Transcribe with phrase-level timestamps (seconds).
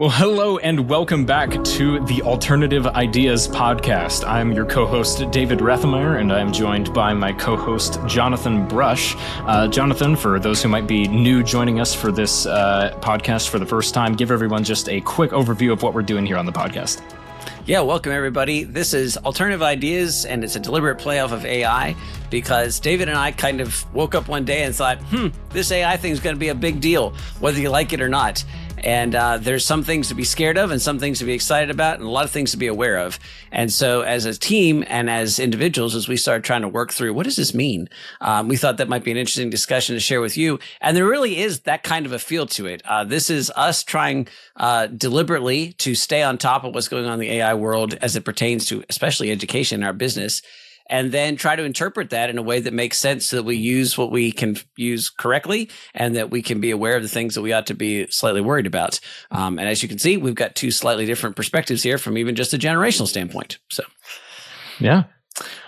[0.00, 4.26] Well, hello and welcome back to the Alternative Ideas podcast.
[4.26, 9.14] I'm your co host, David Rethemeyer, and I'm joined by my co host, Jonathan Brush.
[9.40, 13.58] Uh, Jonathan, for those who might be new joining us for this uh, podcast for
[13.58, 16.46] the first time, give everyone just a quick overview of what we're doing here on
[16.46, 17.02] the podcast.
[17.66, 18.64] Yeah, welcome everybody.
[18.64, 21.94] This is Alternative Ideas, and it's a deliberate play off of AI
[22.30, 25.98] because David and I kind of woke up one day and thought, hmm, this AI
[25.98, 28.42] thing is going to be a big deal, whether you like it or not.
[28.84, 31.70] And uh, there's some things to be scared of and some things to be excited
[31.70, 33.18] about and a lot of things to be aware of.
[33.52, 37.14] And so as a team and as individuals, as we started trying to work through,
[37.14, 37.88] what does this mean?
[38.20, 40.58] Um, we thought that might be an interesting discussion to share with you.
[40.80, 42.82] And there really is that kind of a feel to it.
[42.84, 47.14] Uh, this is us trying uh, deliberately to stay on top of what's going on
[47.14, 50.42] in the AI world as it pertains to especially education in our business
[50.90, 53.56] and then try to interpret that in a way that makes sense so that we
[53.56, 57.34] use what we can use correctly and that we can be aware of the things
[57.36, 59.00] that we ought to be slightly worried about.
[59.30, 62.34] Um, and as you can see, we've got two slightly different perspectives here from even
[62.34, 63.58] just a generational standpoint.
[63.70, 63.84] So,
[64.80, 65.04] yeah,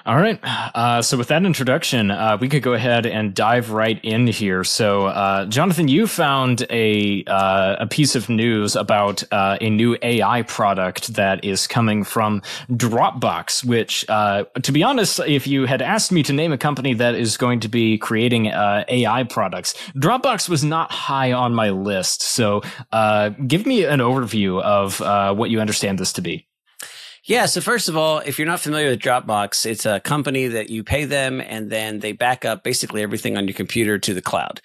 [0.04, 0.40] all right.
[0.74, 4.64] Uh, so, with that introduction, uh, we could go ahead and dive right in here.
[4.64, 9.96] So, uh, Jonathan, you found a uh, a piece of news about uh, a new
[10.02, 13.64] AI product that is coming from Dropbox.
[13.64, 17.14] Which, uh, to be honest, if you had asked me to name a company that
[17.14, 22.22] is going to be creating AI products, Dropbox was not high on my list.
[22.22, 22.62] So,
[23.46, 24.98] give me an overview of
[25.38, 26.48] what you understand this to be.
[27.24, 27.46] Yeah.
[27.46, 30.82] So first of all, if you're not familiar with Dropbox, it's a company that you
[30.82, 34.60] pay them and then they back up basically everything on your computer to the cloud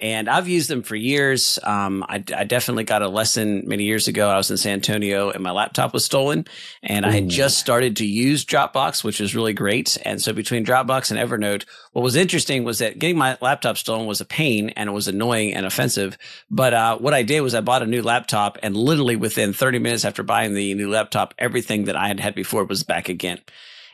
[0.00, 1.58] and I've used them for years.
[1.62, 4.30] Um, I, I, definitely got a lesson many years ago.
[4.30, 6.46] I was in San Antonio and my laptop was stolen,
[6.82, 7.08] and Ooh.
[7.08, 9.98] I had just started to use Dropbox, which was really great.
[10.04, 14.06] And so between Dropbox and Evernote, what was interesting was that getting my laptop stolen
[14.06, 16.16] was a pain and it was annoying and offensive.
[16.50, 19.78] But uh, what I did was I bought a new laptop, and literally within 30
[19.80, 23.40] minutes after buying the new laptop, everything that I had had before was back again.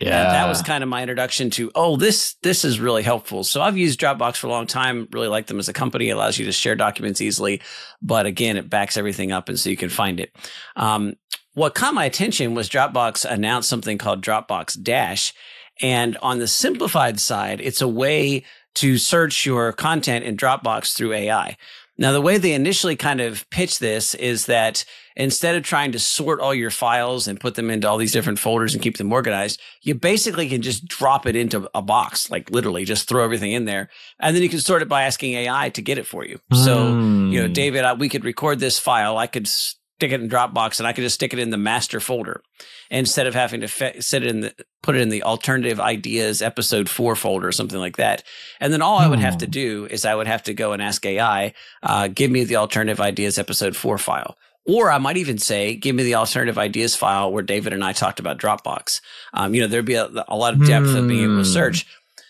[0.00, 0.24] Yeah.
[0.24, 3.44] And that was kind of my introduction to, oh, this this is really helpful.
[3.44, 6.08] So I've used Dropbox for a long time, really like them as a company.
[6.08, 7.62] It allows you to share documents easily.
[8.02, 10.36] But again, it backs everything up and so you can find it.
[10.76, 11.14] Um,
[11.54, 15.32] what caught my attention was Dropbox announced something called Dropbox Dash.
[15.80, 18.44] And on the simplified side, it's a way
[18.76, 21.56] to search your content in Dropbox through AI.
[21.98, 24.84] Now, the way they initially kind of pitch this is that
[25.16, 28.38] instead of trying to sort all your files and put them into all these different
[28.38, 32.50] folders and keep them organized, you basically can just drop it into a box, like
[32.50, 33.88] literally just throw everything in there.
[34.20, 36.38] And then you can sort it by asking AI to get it for you.
[36.52, 36.64] Mm.
[36.64, 37.52] So, you know, hmm.
[37.52, 39.16] David, we could record this file.
[39.16, 42.00] I could stick it in Dropbox and I could just stick it in the master
[42.00, 42.42] folder
[42.90, 46.42] instead of having to fe- sit it in the put it in the alternative ideas
[46.42, 48.22] episode four folder or something like that.
[48.60, 49.50] And then all I would have to hmm.
[49.50, 53.00] do is I would have to go and ask AI, uh, give me the alternative
[53.00, 54.36] ideas episode four file.
[54.66, 57.92] Or I might even say, give me the alternative ideas file where David and I
[57.92, 59.00] talked about Dropbox.
[59.32, 61.52] Um, you know, there'd be a, a lot of depth of being able to hmm.
[61.52, 61.86] search.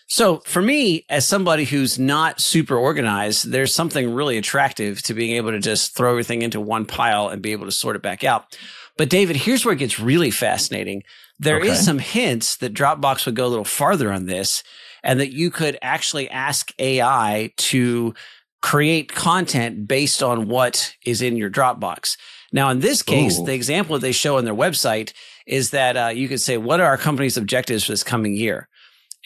[0.07, 5.35] So for me, as somebody who's not super organized, there's something really attractive to being
[5.35, 8.23] able to just throw everything into one pile and be able to sort it back
[8.23, 8.57] out.
[8.97, 11.03] But David, here's where it gets really fascinating.
[11.39, 11.69] There okay.
[11.69, 14.63] is some hints that Dropbox would go a little farther on this
[15.03, 18.13] and that you could actually ask AI to
[18.61, 22.17] create content based on what is in your Dropbox.
[22.51, 23.45] Now, in this case, Ooh.
[23.45, 25.13] the example that they show on their website
[25.45, 28.67] is that uh, you could say, what are our company's objectives for this coming year?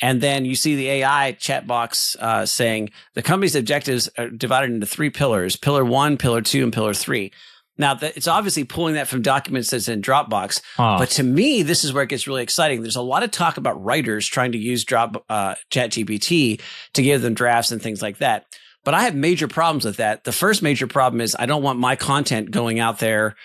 [0.02, 4.72] And then you see the AI chat box uh, saying the company's objectives are divided
[4.72, 7.32] into three pillars pillar one, pillar two, and pillar three.
[7.78, 10.62] Now, it's obviously pulling that from documents that's in Dropbox.
[10.76, 10.98] Huh.
[11.00, 12.82] But to me, this is where it gets really exciting.
[12.82, 16.62] There's a lot of talk about writers trying to use Drop uh, ChatGPT
[16.94, 18.46] to give them drafts and things like that.
[18.84, 20.24] But I have major problems with that.
[20.24, 23.36] The first major problem is I don't want my content going out there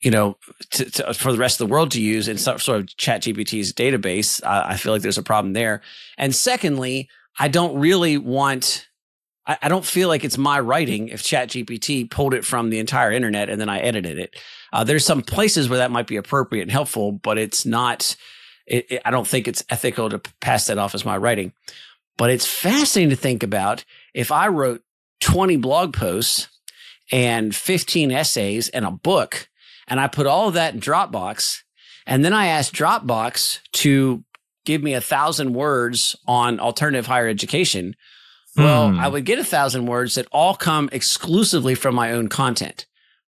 [0.00, 0.36] you know,
[0.70, 3.22] to, to, for the rest of the world to use in some sort of Chat
[3.22, 4.42] GPT's database.
[4.44, 5.82] Uh, I feel like there's a problem there.
[6.16, 8.86] And secondly, I don't really want.
[9.46, 12.78] I, I don't feel like it's my writing if Chat GPT pulled it from the
[12.78, 14.36] entire internet and then I edited it.
[14.72, 18.16] Uh, there's some places where that might be appropriate and helpful, but it's not.
[18.66, 21.54] It, it, I don't think it's ethical to pass that off as my writing.
[22.18, 24.82] But it's fascinating to think about if I wrote
[25.20, 26.48] 20 blog posts
[27.10, 29.48] and 15 essays and a book
[29.88, 31.62] and I put all of that in Dropbox.
[32.06, 34.22] And then I asked Dropbox to
[34.64, 37.96] give me a thousand words on alternative higher education.
[38.56, 39.00] Well, hmm.
[39.00, 42.86] I would get a thousand words that all come exclusively from my own content.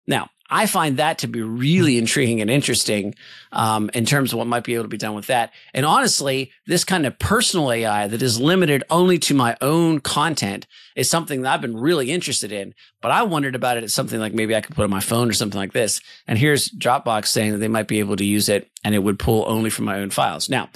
[0.07, 3.15] Now, I find that to be really intriguing and interesting
[3.53, 5.53] um, in terms of what might be able to be done with that.
[5.73, 10.67] And honestly, this kind of personal AI that is limited only to my own content
[10.95, 12.75] is something that I've been really interested in.
[13.01, 15.29] But I wondered about it as something like maybe I could put on my phone
[15.29, 16.01] or something like this.
[16.27, 19.19] And here's Dropbox saying that they might be able to use it and it would
[19.19, 20.49] pull only from my own files.
[20.49, 20.69] Now,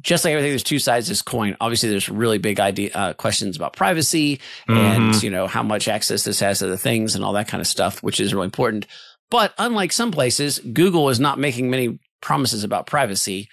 [0.00, 1.56] just like everything, there's two sides to this coin.
[1.60, 4.76] Obviously, there's really big idea uh, questions about privacy mm-hmm.
[4.76, 7.60] and you know how much access this has to the things and all that kind
[7.60, 8.86] of stuff, which is really important.
[9.30, 13.48] But unlike some places, Google is not making many promises about privacy.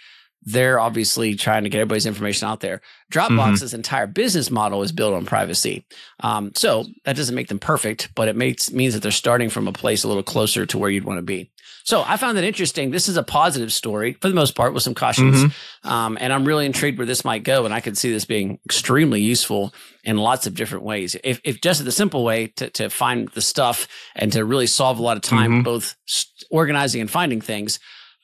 [0.45, 2.81] They're obviously trying to get everybody's information out there.
[3.11, 3.75] Dropbox's mm-hmm.
[3.75, 5.85] entire business model is built on privacy.
[6.19, 9.67] Um, so that doesn't make them perfect, but it makes means that they're starting from
[9.67, 11.49] a place a little closer to where you'd want to be.
[11.85, 12.89] So I found that interesting.
[12.89, 15.43] This is a positive story for the most part with some cautions.
[15.43, 15.87] Mm-hmm.
[15.87, 17.63] Um, and I'm really intrigued where this might go.
[17.63, 19.71] And I could see this being extremely useful
[20.03, 21.15] in lots of different ways.
[21.23, 24.97] If, if just the simple way to, to find the stuff and to really solve
[24.97, 25.61] a lot of time, mm-hmm.
[25.61, 25.95] both
[26.49, 27.79] organizing and finding things.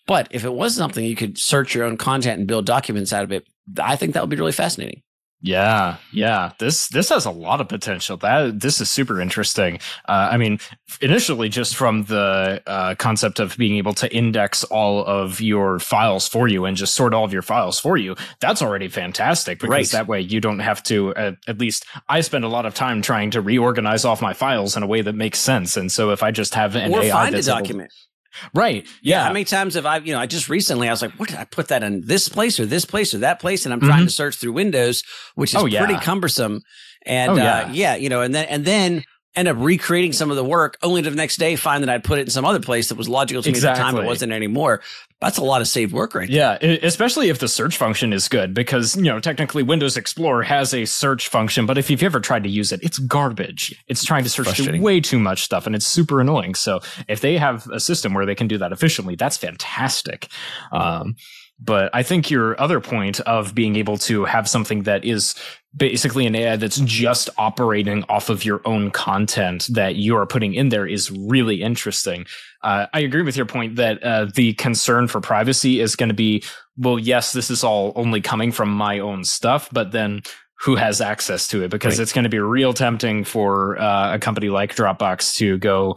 [0.07, 3.24] But if it was something you could search your own content and build documents out
[3.24, 3.48] of it,
[3.81, 5.03] I think that would be really fascinating.
[5.44, 6.51] Yeah, yeah.
[6.59, 8.15] This this has a lot of potential.
[8.18, 9.80] That this is super interesting.
[10.07, 10.59] Uh, I mean,
[11.01, 16.27] initially, just from the uh, concept of being able to index all of your files
[16.27, 19.57] for you and just sort all of your files for you, that's already fantastic.
[19.57, 19.88] Because right.
[19.89, 21.15] that way, you don't have to.
[21.15, 24.77] Uh, at least, I spend a lot of time trying to reorganize off my files
[24.77, 25.75] in a way that makes sense.
[25.75, 27.92] And so, if I just have an or AI find a document.
[27.92, 28.10] Able,
[28.54, 28.88] Right.
[29.01, 29.24] Yeah.
[29.24, 31.38] How many times have I, you know, I just recently I was like, what did
[31.38, 33.66] I put that in this place or this place or that place?
[33.66, 34.06] And I'm trying mm-hmm.
[34.06, 35.04] to search through Windows,
[35.36, 35.86] which is oh, yeah.
[35.86, 36.62] pretty cumbersome.
[37.06, 37.60] And oh, yeah.
[37.60, 39.04] Uh, yeah, you know, and then and then
[39.36, 42.04] end up recreating some of the work only to the next day find that I'd
[42.04, 43.81] put it in some other place that was logical to exactly.
[43.81, 44.81] me at the time it wasn't anymore.
[45.21, 46.79] That's a lot of saved work right yeah, there.
[46.81, 50.85] Especially if the search function is good because, you know, technically Windows Explorer has a
[50.85, 53.79] search function, but if you've ever tried to use it, it's garbage.
[53.88, 56.56] It's trying to search through way too much stuff and it's super annoying.
[56.56, 60.27] So if they have a system where they can do that efficiently, that's fantastic.
[60.71, 61.15] Um,
[61.61, 65.35] but I think your other point of being able to have something that is
[65.75, 70.53] basically an AI that's just operating off of your own content that you are putting
[70.53, 72.25] in there is really interesting.
[72.63, 76.15] Uh, I agree with your point that uh, the concern for privacy is going to
[76.15, 76.43] be,
[76.77, 80.23] well, yes, this is all only coming from my own stuff, but then
[80.61, 81.71] who has access to it?
[81.71, 82.03] Because right.
[82.03, 85.95] it's going to be real tempting for uh, a company like Dropbox to go,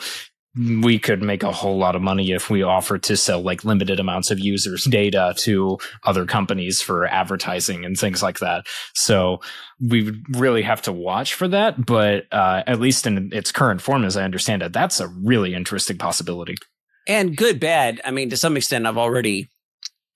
[0.57, 3.99] we could make a whole lot of money if we offered to sell like limited
[3.99, 8.67] amounts of users data to other companies for advertising and things like that.
[8.95, 9.41] So
[9.81, 11.85] we would really have to watch for that.
[11.85, 15.55] But uh, at least in its current form, as I understand it, that's a really
[15.55, 16.55] interesting possibility.
[17.09, 18.01] And good, bad.
[18.05, 19.49] I mean, to some extent, I've already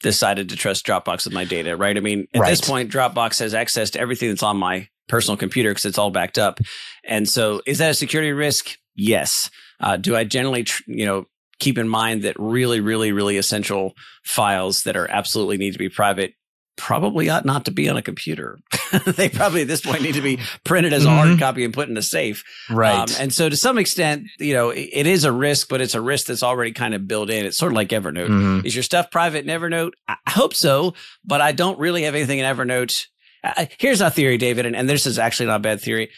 [0.00, 1.96] decided to trust Dropbox with my data, right?
[1.96, 2.50] I mean, at right.
[2.50, 6.11] this point, Dropbox has access to everything that's on my personal computer because it's all
[6.11, 6.61] backed up.
[7.05, 8.79] And so, is that a security risk?
[8.94, 9.50] Yes.
[9.80, 11.26] Uh, do I generally, tr- you know,
[11.58, 13.94] keep in mind that really, really, really essential
[14.25, 16.34] files that are absolutely need to be private
[16.78, 18.58] probably ought not to be on a computer.
[19.04, 21.38] they probably at this point need to be printed as a hard mm-hmm.
[21.38, 22.44] copy and put in a safe.
[22.70, 22.96] Right.
[22.96, 25.96] Um, and so to some extent, you know, it, it is a risk, but it's
[25.96, 27.44] a risk that's already kind of built in.
[27.44, 28.28] It's sort of like Evernote.
[28.28, 28.66] Mm-hmm.
[28.66, 29.92] Is your stuff private in Evernote?
[30.06, 33.06] I hope so, but I don't really have anything in Evernote.
[33.42, 36.10] Uh, here's a theory, David, and, and this is actually not a bad theory.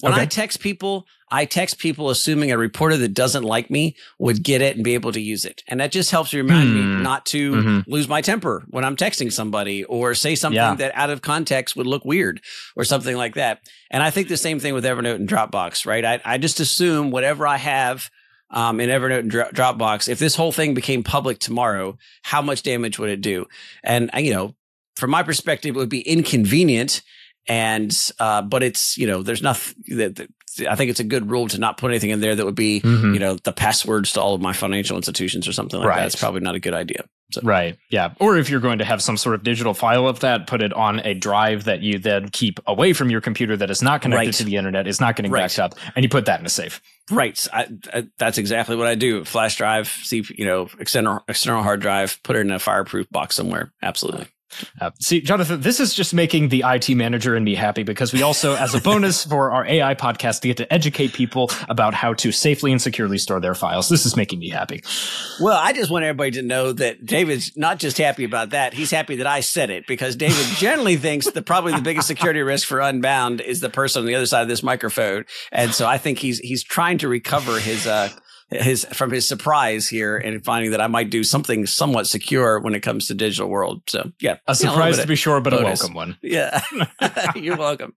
[0.00, 0.22] When okay.
[0.22, 4.62] I text people, I text people assuming a reporter that doesn't like me would get
[4.62, 5.64] it and be able to use it.
[5.66, 6.74] And that just helps remind hmm.
[6.74, 7.90] me not to mm-hmm.
[7.90, 10.74] lose my temper when I'm texting somebody or say something yeah.
[10.76, 12.40] that out of context would look weird
[12.76, 13.68] or something like that.
[13.90, 16.04] And I think the same thing with Evernote and Dropbox, right?
[16.04, 18.08] I, I just assume whatever I have
[18.50, 22.98] um, in Evernote and Dropbox, if this whole thing became public tomorrow, how much damage
[22.98, 23.46] would it do?
[23.82, 24.54] And, you know,
[24.96, 27.02] from my perspective, it would be inconvenient
[27.48, 30.28] and uh, but it's you know there's nothing that,
[30.68, 32.80] I think it's a good rule to not put anything in there that would be
[32.80, 33.14] mm-hmm.
[33.14, 35.96] you know the passwords to all of my financial institutions or something like right.
[36.00, 36.06] that.
[36.06, 37.04] It's probably not a good idea.
[37.30, 37.42] So.
[37.42, 37.76] Right.
[37.90, 38.14] Yeah.
[38.20, 40.72] Or if you're going to have some sort of digital file of that, put it
[40.72, 44.28] on a drive that you then keep away from your computer that is not connected
[44.28, 44.34] right.
[44.34, 45.42] to the internet, is not getting right.
[45.42, 46.80] backed up, and you put that in a safe.
[47.10, 47.46] Right.
[47.52, 49.24] I, I, that's exactly what I do.
[49.24, 53.36] Flash drive, see, you know, external external hard drive, put it in a fireproof box
[53.36, 53.72] somewhere.
[53.82, 54.26] Absolutely.
[54.80, 58.22] Uh, see, Jonathan, this is just making the IT manager and me happy because we
[58.22, 62.32] also, as a bonus for our AI podcast, get to educate people about how to
[62.32, 63.88] safely and securely store their files.
[63.88, 64.82] This is making me happy.
[65.40, 68.90] Well, I just want everybody to know that David's not just happy about that; he's
[68.90, 72.66] happy that I said it because David generally thinks that probably the biggest security risk
[72.66, 75.98] for Unbound is the person on the other side of this microphone, and so I
[75.98, 78.08] think he's he's trying to recover his uh,
[78.50, 82.74] his from his surprise here and finding that I might do something somewhat secure when
[82.74, 83.82] it comes to digital world.
[83.88, 85.80] So yeah, a surprise a to be sure, but bonus.
[85.80, 86.16] a welcome one.
[86.22, 86.60] Yeah,
[87.36, 87.94] you're welcome.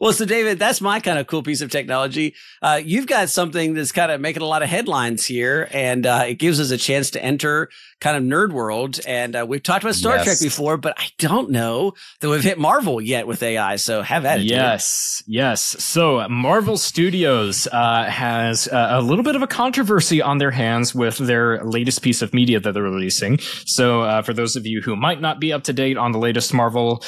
[0.00, 2.34] Well, so David, that's my kind of cool piece of technology.
[2.60, 6.24] Uh, you've got something that's kind of making a lot of headlines here, and uh,
[6.28, 7.70] it gives us a chance to enter
[8.04, 9.00] kind of nerd world.
[9.06, 10.24] And uh, we've talked about Star yes.
[10.24, 13.76] Trek before, but I don't know that we've hit Marvel yet with AI.
[13.76, 14.44] So have at it.
[14.44, 15.38] Yes, David.
[15.38, 15.62] yes.
[15.62, 20.94] So Marvel Studios uh, has uh, a little bit of a controversy on their hands
[20.94, 23.38] with their latest piece of media that they're releasing.
[23.64, 26.18] So uh, for those of you who might not be up to date on the
[26.18, 27.02] latest Marvel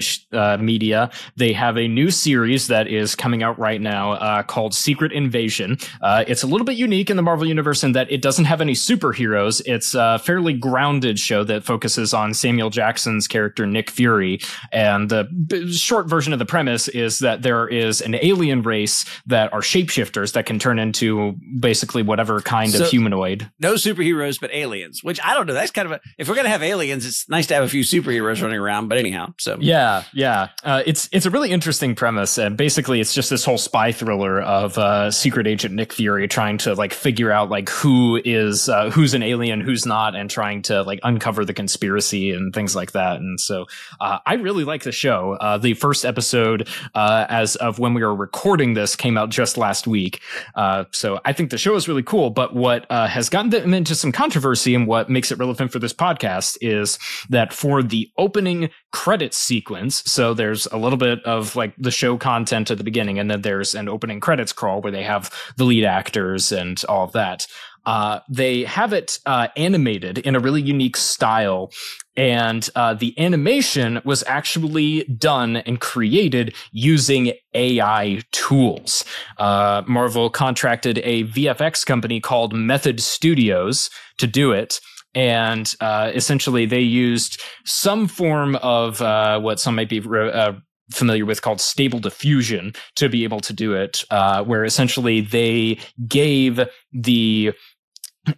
[0.00, 0.18] sh-
[0.58, 5.12] media, they have a new series that is coming out right now uh, called Secret
[5.12, 5.78] Invasion.
[6.02, 8.60] Uh, it's a little bit unique in the Marvel universe in that it doesn't have
[8.60, 9.62] any superheroes.
[9.66, 14.40] It's a fairly grounded show that focuses on Samuel Jackson's character Nick Fury.
[14.72, 19.04] And the b- short version of the premise is that there is an alien race
[19.26, 23.50] that are shapeshifters that can turn into basically whatever kind so, of humanoid.
[23.60, 25.04] No superheroes, but aliens.
[25.04, 25.52] Which I don't know.
[25.52, 27.82] That's kind of a if we're gonna have aliens, it's nice to have a few
[27.82, 28.88] superheroes running around.
[28.88, 30.48] But anyhow, so yeah, yeah.
[30.64, 34.40] Uh, it's it's a really interesting premise, and basically it's just this whole spy thriller
[34.40, 38.88] of uh, secret agent Nick Fury trying to like figure out like who is uh,
[38.90, 42.92] who's an alien, who's not, and trying to like uncover the conspiracy and things like
[42.92, 43.16] that.
[43.16, 43.66] And so
[44.00, 45.36] uh, I really like the show.
[45.40, 49.56] Uh, the first episode, uh, as of when we were recording this, came out just
[49.56, 50.20] last week.
[50.54, 52.30] Uh, so I think the show is really cool.
[52.30, 55.92] But what has gotten them into some controversy and what makes it relevant for this
[55.92, 56.98] podcast is
[57.30, 62.16] that for the opening credits sequence, so there's a little bit of like the show
[62.16, 65.64] content at the beginning, and then there's an opening credits crawl where they have the
[65.64, 67.46] lead actors and all of that.
[67.86, 71.72] Uh, they have it uh, animated in a really unique style.
[72.16, 79.04] And uh, the animation was actually done and created using AI tools.
[79.38, 84.80] Uh, Marvel contracted a VFX company called Method Studios to do it
[85.16, 90.52] and uh, essentially they used some form of uh, what some might be uh,
[90.92, 95.78] familiar with called stable diffusion to be able to do it, uh, where essentially they
[96.06, 96.60] gave
[96.92, 97.52] the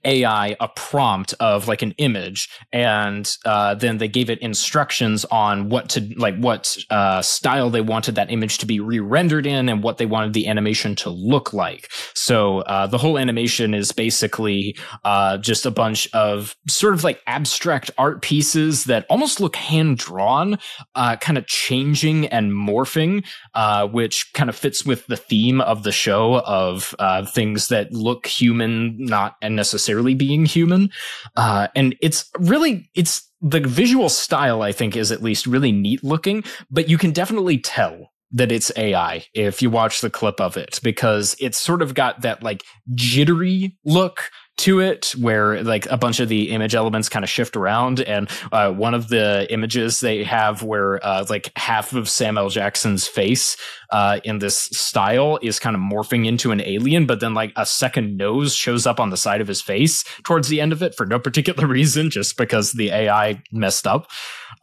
[0.05, 5.69] AI a prompt of like an image, and uh, then they gave it instructions on
[5.69, 9.83] what to like what uh, style they wanted that image to be re-rendered in, and
[9.83, 11.91] what they wanted the animation to look like.
[12.15, 17.21] So uh, the whole animation is basically uh, just a bunch of sort of like
[17.27, 20.59] abstract art pieces that almost look hand drawn,
[20.95, 25.83] uh, kind of changing and morphing, uh, which kind of fits with the theme of
[25.83, 26.95] the show of
[27.33, 30.91] things that look human, not and necessarily necessarily being human.
[31.37, 36.03] Uh, and it's really, it's the visual style, I think, is at least really neat
[36.03, 40.57] looking, but you can definitely tell that it's AI if you watch the clip of
[40.57, 45.97] it because it's sort of got that like jittery look to it where like a
[45.97, 50.01] bunch of the image elements kind of shift around and uh, one of the images
[50.01, 53.57] they have where uh, like half of samuel jackson's face
[53.91, 57.65] uh, in this style is kind of morphing into an alien but then like a
[57.65, 60.95] second nose shows up on the side of his face towards the end of it
[60.95, 64.11] for no particular reason just because the ai messed up.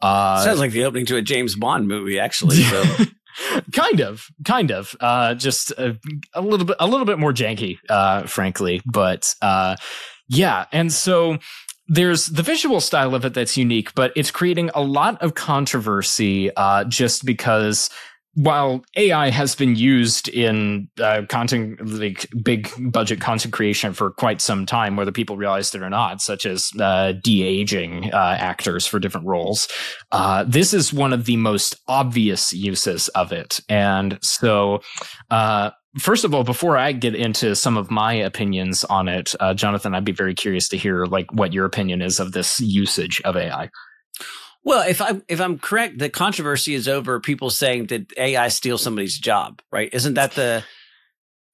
[0.02, 2.84] Uh, sounds like the opening to a james bond movie actually so
[3.72, 4.94] kind of, kind of.
[5.00, 5.98] Uh, just a,
[6.34, 8.82] a, little bit, a little bit more janky, uh, frankly.
[8.86, 9.76] But uh,
[10.28, 11.38] yeah, and so
[11.88, 16.54] there's the visual style of it that's unique, but it's creating a lot of controversy
[16.56, 17.90] uh, just because
[18.36, 24.42] while AI has been used in uh, content, like big budget content creation for quite
[24.42, 28.86] some time, whether people realize it or not, such as uh, de aging uh, actors
[28.86, 29.68] for different roles,
[30.12, 33.58] uh, this is one of the most obvious uses of it.
[33.70, 34.82] And so,
[35.30, 39.54] uh, first of all, before I get into some of my opinions on it, uh,
[39.54, 43.22] Jonathan, I'd be very curious to hear like what your opinion is of this usage
[43.24, 43.70] of AI.
[44.66, 48.82] Well, if I if I'm correct, the controversy is over people saying that AI steals
[48.82, 49.88] somebody's job, right?
[49.92, 50.64] Isn't that the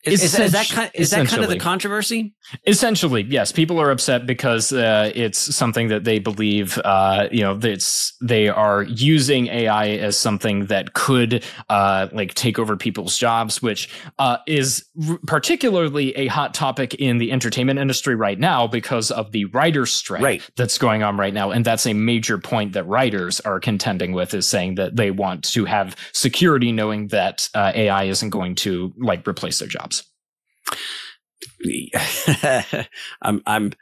[0.04, 2.34] is, is, is, that kind, is that kind of the controversy?
[2.66, 3.52] Essentially, yes.
[3.52, 8.48] People are upset because uh, it's something that they believe, uh, you know, it's they
[8.48, 14.38] are using AI as something that could uh, like take over people's jobs, which uh,
[14.46, 19.44] is r- particularly a hot topic in the entertainment industry right now because of the
[19.46, 20.50] writers' strike right.
[20.56, 24.34] that's going on right now, and that's a major point that writers are contending with,
[24.34, 28.92] is saying that they want to have security, knowing that uh, AI isn't going to
[28.98, 29.91] like replace their jobs.
[33.22, 33.72] I'm I'm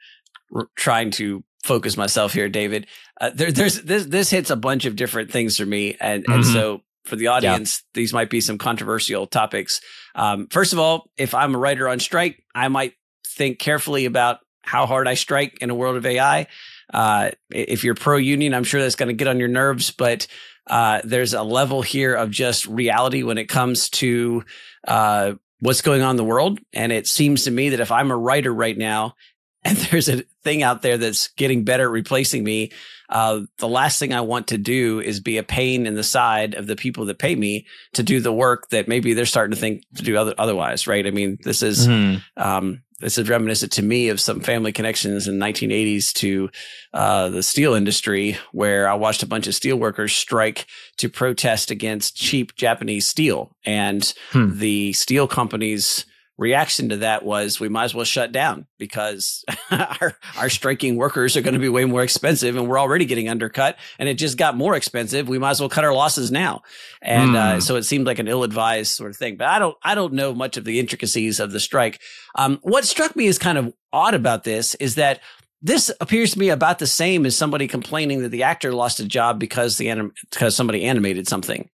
[0.76, 2.86] trying to focus myself here, David.
[3.20, 6.32] Uh, there, there's this this hits a bunch of different things for me, and mm-hmm.
[6.32, 8.00] and so for the audience, yeah.
[8.00, 9.80] these might be some controversial topics.
[10.14, 12.94] Um, first of all, if I'm a writer on strike, I might
[13.26, 16.46] think carefully about how hard I strike in a world of AI.
[16.92, 20.26] Uh, if you're pro union, I'm sure that's going to get on your nerves, but
[20.66, 24.44] Uh, there's a level here of just reality when it comes to
[24.86, 26.58] uh, what's going on in the world.
[26.72, 29.14] And it seems to me that if I'm a writer right now
[29.64, 32.72] and there's a thing out there that's getting better at replacing me,
[33.10, 36.54] uh, the last thing I want to do is be a pain in the side
[36.54, 39.60] of the people that pay me to do the work that maybe they're starting to
[39.60, 41.06] think to do other, otherwise, right?
[41.06, 42.42] I mean, this is mm-hmm.
[42.42, 46.50] um, this is reminiscent to me of some family connections in 1980s to
[46.92, 50.66] uh, the steel industry, where I watched a bunch of steel workers strike
[50.98, 54.58] to protest against cheap Japanese steel, and hmm.
[54.58, 56.04] the steel companies
[56.40, 61.36] reaction to that was we might as well shut down because our our striking workers
[61.36, 64.38] are going to be way more expensive and we're already getting undercut and it just
[64.38, 66.62] got more expensive we might as well cut our losses now
[67.02, 67.36] and mm.
[67.36, 67.60] uh, hmm.
[67.60, 70.32] so it seemed like an ill-advised sort of thing but i don't i don't know
[70.32, 72.00] much of the intricacies of the strike
[72.36, 75.20] um, what struck me as kind of odd about this is that
[75.60, 79.04] this appears to me about the same as somebody complaining that the actor lost a
[79.04, 81.68] job because the anim- because somebody animated something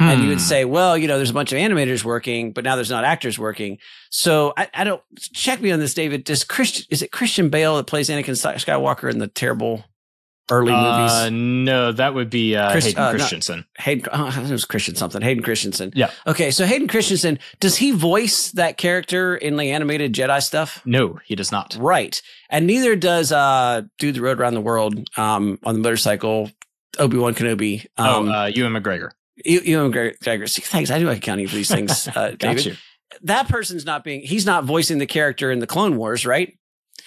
[0.00, 0.08] Hmm.
[0.08, 0.44] And you would hmm.
[0.44, 3.38] say, well, you know, there's a bunch of animators working, but now there's not actors
[3.38, 3.76] working.
[4.08, 5.02] So I, I don't
[5.34, 6.24] check me on this, David.
[6.24, 9.84] Does Christian is it Christian Bale that plays Anakin Skywalker in the terrible
[10.50, 11.30] early uh, movies?
[11.30, 13.66] No, that would be uh, Chris, Hayden uh, Christensen.
[13.76, 15.20] Hayden, oh, it was Christian something.
[15.20, 15.92] Hayden Christensen.
[15.94, 16.10] Yeah.
[16.26, 20.80] Okay, so Hayden Christensen does he voice that character in the animated Jedi stuff?
[20.86, 21.76] No, he does not.
[21.78, 26.50] Right, and neither does uh, Dude the Road Around the World um, on the motorcycle.
[26.98, 27.86] Obi Wan Kenobi.
[27.98, 29.10] Um, oh, uh, Ewan McGregor.
[29.44, 30.64] You, Ewan McGregor.
[30.64, 30.90] Thanks.
[30.90, 32.66] I do account for these things, uh, David.
[32.66, 32.76] You.
[33.22, 34.22] That person's not being.
[34.22, 36.56] He's not voicing the character in the Clone Wars, right?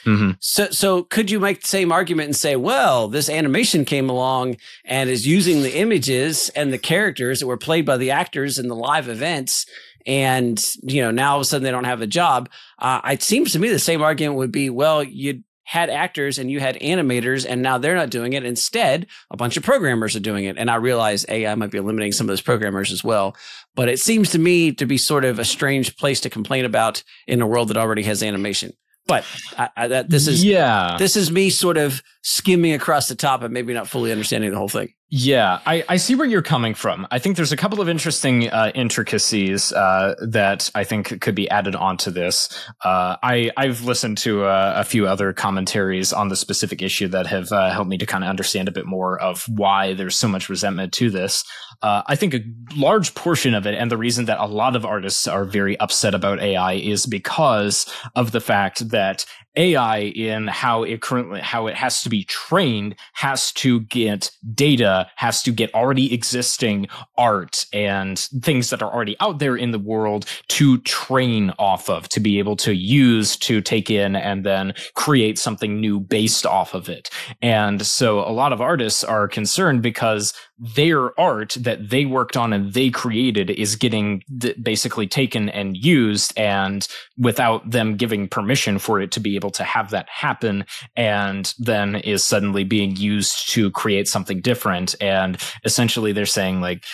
[0.06, 0.32] Mm-hmm.
[0.40, 4.58] So, so could you make the same argument and say, well, this animation came along
[4.84, 8.68] and is using the images and the characters that were played by the actors in
[8.68, 9.66] the live events,
[10.06, 12.50] and you know now all of a sudden they don't have a job.
[12.80, 16.52] Uh, it seems to me the same argument would be, well, you had actors and
[16.52, 18.46] you had animators and now they're not doing it.
[18.46, 20.58] Instead, a bunch of programmers are doing it.
[20.58, 23.36] And I realize AI might be eliminating some of those programmers as well.
[23.76, 27.04] But it seems to me to be sort of a strange place to complain about
[27.28, 28.74] in a world that already has animation.
[29.06, 29.26] But
[29.58, 33.44] I, I, that, this is yeah, this is me sort of skimming across the top
[33.44, 34.94] and maybe not fully understanding the whole thing.
[35.16, 37.06] Yeah, I, I see where you're coming from.
[37.12, 41.48] I think there's a couple of interesting uh, intricacies uh, that I think could be
[41.52, 42.50] added onto this.
[42.84, 47.28] Uh, I I've listened to uh, a few other commentaries on the specific issue that
[47.28, 50.28] have uh, helped me to kind of understand a bit more of why there's so
[50.28, 51.44] much resentment to this.
[51.84, 52.42] Uh, I think a
[52.76, 56.16] large portion of it, and the reason that a lot of artists are very upset
[56.16, 61.76] about AI, is because of the fact that AI in how it currently how it
[61.76, 66.88] has to be trained has to get data, has to get already existing
[67.18, 72.10] art and things that are already out there in the world to train off of,
[72.10, 76.74] to be able to use to take in and then create something new based off
[76.74, 77.10] of it.
[77.42, 80.34] And so a lot of artists are concerned because
[80.64, 84.24] their art that they worked on and they created is getting
[84.62, 89.64] basically taken and used and without them giving permission for it to be able to
[89.66, 94.96] have that happen and then is suddenly being used to create something different.
[95.02, 96.86] And essentially they're saying like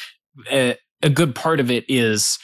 [0.52, 2.40] a, a good part of it is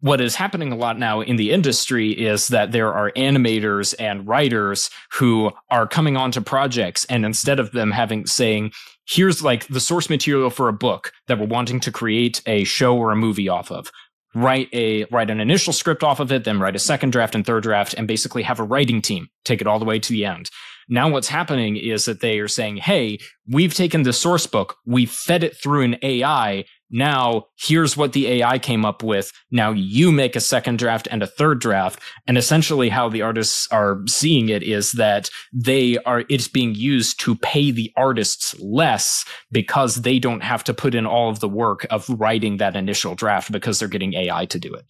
[0.00, 4.26] what is happening a lot now in the industry is that there are animators and
[4.26, 8.72] writers who are coming onto projects and instead of them having saying
[9.10, 12.96] here's like the source material for a book that we're wanting to create a show
[12.96, 13.90] or a movie off of.
[14.34, 17.44] Write a write an initial script off of it then write a second draft and
[17.44, 20.24] third draft and basically have a writing team take it all the way to the
[20.24, 20.50] end.
[20.88, 23.18] Now what's happening is that they are saying hey
[23.48, 28.26] we've taken the source book we fed it through an ai now here's what the
[28.26, 29.32] AI came up with.
[29.50, 32.00] Now you make a second draft and a third draft.
[32.26, 37.20] And essentially how the artists are seeing it is that they are, it's being used
[37.20, 41.48] to pay the artists less because they don't have to put in all of the
[41.48, 44.84] work of writing that initial draft because they're getting AI to do it.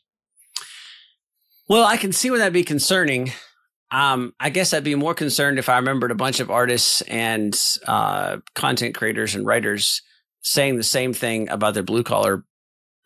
[1.69, 3.31] Well, I can see where that'd be concerning.
[3.93, 7.59] Um, I guess I'd be more concerned if I remembered a bunch of artists and
[7.87, 10.03] uh, content creators and writers
[10.43, 12.45] saying the same thing about their blue collar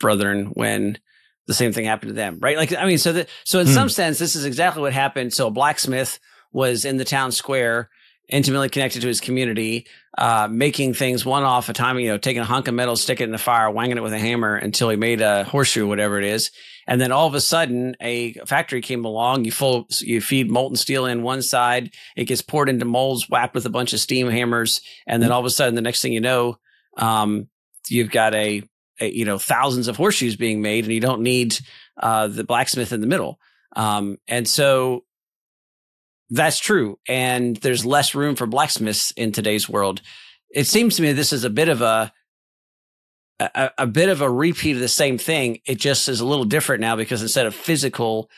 [0.01, 0.99] brethren when
[1.47, 2.57] the same thing happened to them, right?
[2.57, 3.75] Like, I mean, so that, so in mm.
[3.75, 5.33] some sense, this is exactly what happened.
[5.33, 6.19] So a blacksmith
[6.53, 7.91] was in the town square,
[8.29, 12.41] intimately connected to his community, uh, making things one off a time, you know, taking
[12.41, 14.89] a hunk of metal, stick it in the fire, wanging it with a hammer until
[14.89, 16.51] he made a horseshoe, whatever it is.
[16.87, 19.45] And then all of a sudden, a factory came along.
[19.45, 23.55] You full, you feed molten steel in one side, it gets poured into molds, whacked
[23.55, 26.13] with a bunch of steam hammers, and then all of a sudden, the next thing
[26.13, 26.59] you know,
[26.97, 27.49] um,
[27.89, 28.63] you've got a,
[29.01, 31.59] a, you know thousands of horseshoes being made, and you don't need
[32.01, 33.39] uh, the blacksmith in the middle.
[33.77, 35.05] Um, and so
[36.31, 36.99] that's true.
[37.09, 40.01] And there's less room for blacksmiths in today's world.
[40.51, 42.13] It seems to me this is a bit of a
[43.41, 45.59] a, a, bit of a repeat of the same thing.
[45.67, 48.31] It just is a little different now because instead of physical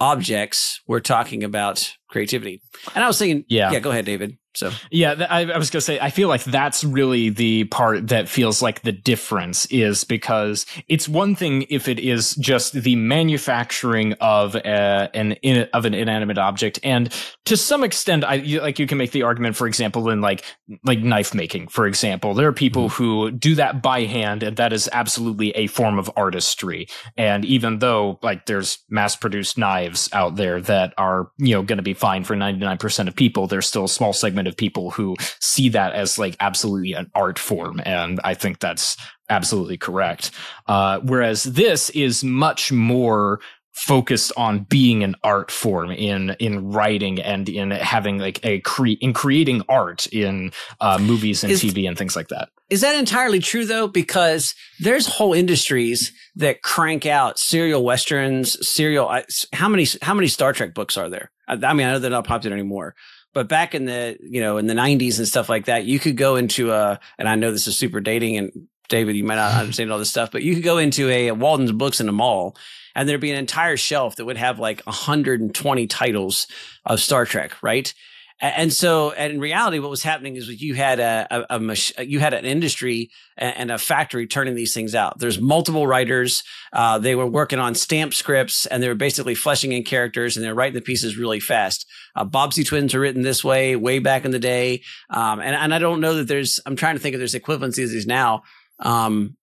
[0.00, 2.62] objects, we're talking about creativity.
[2.94, 4.38] And I was thinking, yeah, yeah, go ahead, David.
[4.58, 8.28] So yeah, I, I was gonna say I feel like that's really the part that
[8.28, 14.14] feels like the difference is because it's one thing if it is just the manufacturing
[14.14, 18.86] of a, an in, of an inanimate object, and to some extent, I like you
[18.88, 20.44] can make the argument, for example, in like
[20.84, 23.02] like knife making, for example, there are people mm-hmm.
[23.02, 26.88] who do that by hand, and that is absolutely a form of artistry.
[27.16, 31.76] And even though like there's mass produced knives out there that are you know going
[31.76, 34.56] to be fine for ninety nine percent of people, there's still a small segment of
[34.56, 37.80] people who see that as like absolutely an art form.
[37.84, 38.96] And I think that's
[39.28, 40.30] absolutely correct.
[40.66, 43.40] Uh, whereas this is much more
[43.78, 48.98] focused on being an art form in in writing and in having like a cre-
[49.00, 52.48] in creating art in uh, movies and is, TV and things like that.
[52.70, 53.86] Is that entirely true though?
[53.86, 59.16] Because there's whole industries that crank out serial westerns, serial.
[59.52, 61.30] How many how many Star Trek books are there?
[61.48, 62.94] I, mean, I know they're not popular anymore,
[63.34, 66.16] but back in the, you know, in the 90s and stuff like that, you could
[66.16, 69.54] go into a, and I know this is super dating and David, you might not
[69.60, 72.12] understand all this stuff, but you could go into a, a Walden's Books in a
[72.12, 72.56] mall
[72.94, 76.46] and there'd be an entire shelf that would have like 120 titles
[76.84, 77.92] of Star Trek, right?
[78.40, 82.34] And so, in reality, what was happening is you had a, a, a you had
[82.34, 85.18] an industry and a factory turning these things out.
[85.18, 86.44] There's multiple writers.
[86.72, 90.44] Uh, they were working on stamp scripts and they were basically fleshing in characters and
[90.44, 91.84] they're writing the pieces really fast.
[92.14, 94.82] Uh, Bobbsey Twins are written this way way back in the day.
[95.10, 98.06] Um, and, and I don't know that there's, I'm trying to think if there's equivalencies
[98.06, 98.42] now.
[98.80, 99.36] Um,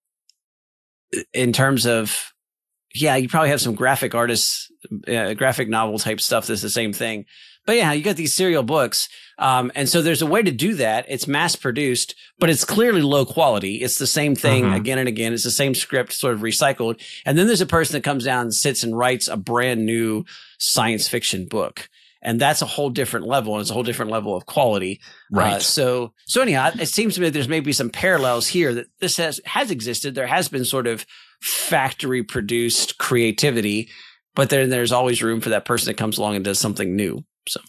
[1.34, 2.34] in terms of,
[2.94, 4.72] yeah, you probably have some graphic artists,
[5.08, 7.26] uh, graphic novel type stuff that's the same thing.
[7.66, 9.10] But yeah, you got these serial books.
[9.38, 11.06] Um, and so there's a way to do that.
[11.10, 13.82] It's mass produced, but it's clearly low quality.
[13.82, 14.76] It's the same thing mm-hmm.
[14.76, 15.34] again and again.
[15.34, 17.02] It's the same script sort of recycled.
[17.26, 20.26] And then there's a person that comes down and sits and writes a brand new
[20.58, 21.90] science fiction book.
[22.22, 25.00] And that's a whole different level, and it's a whole different level of quality.
[25.32, 25.54] Uh, right.
[25.54, 28.88] Uh, so, so anyhow, it seems to me that there's maybe some parallels here that
[29.00, 30.16] this has has existed.
[30.16, 31.06] There has been sort of
[31.40, 33.90] factory produced creativity,
[34.34, 37.24] but then there's always room for that person that comes along and does something new.
[37.48, 37.62] So,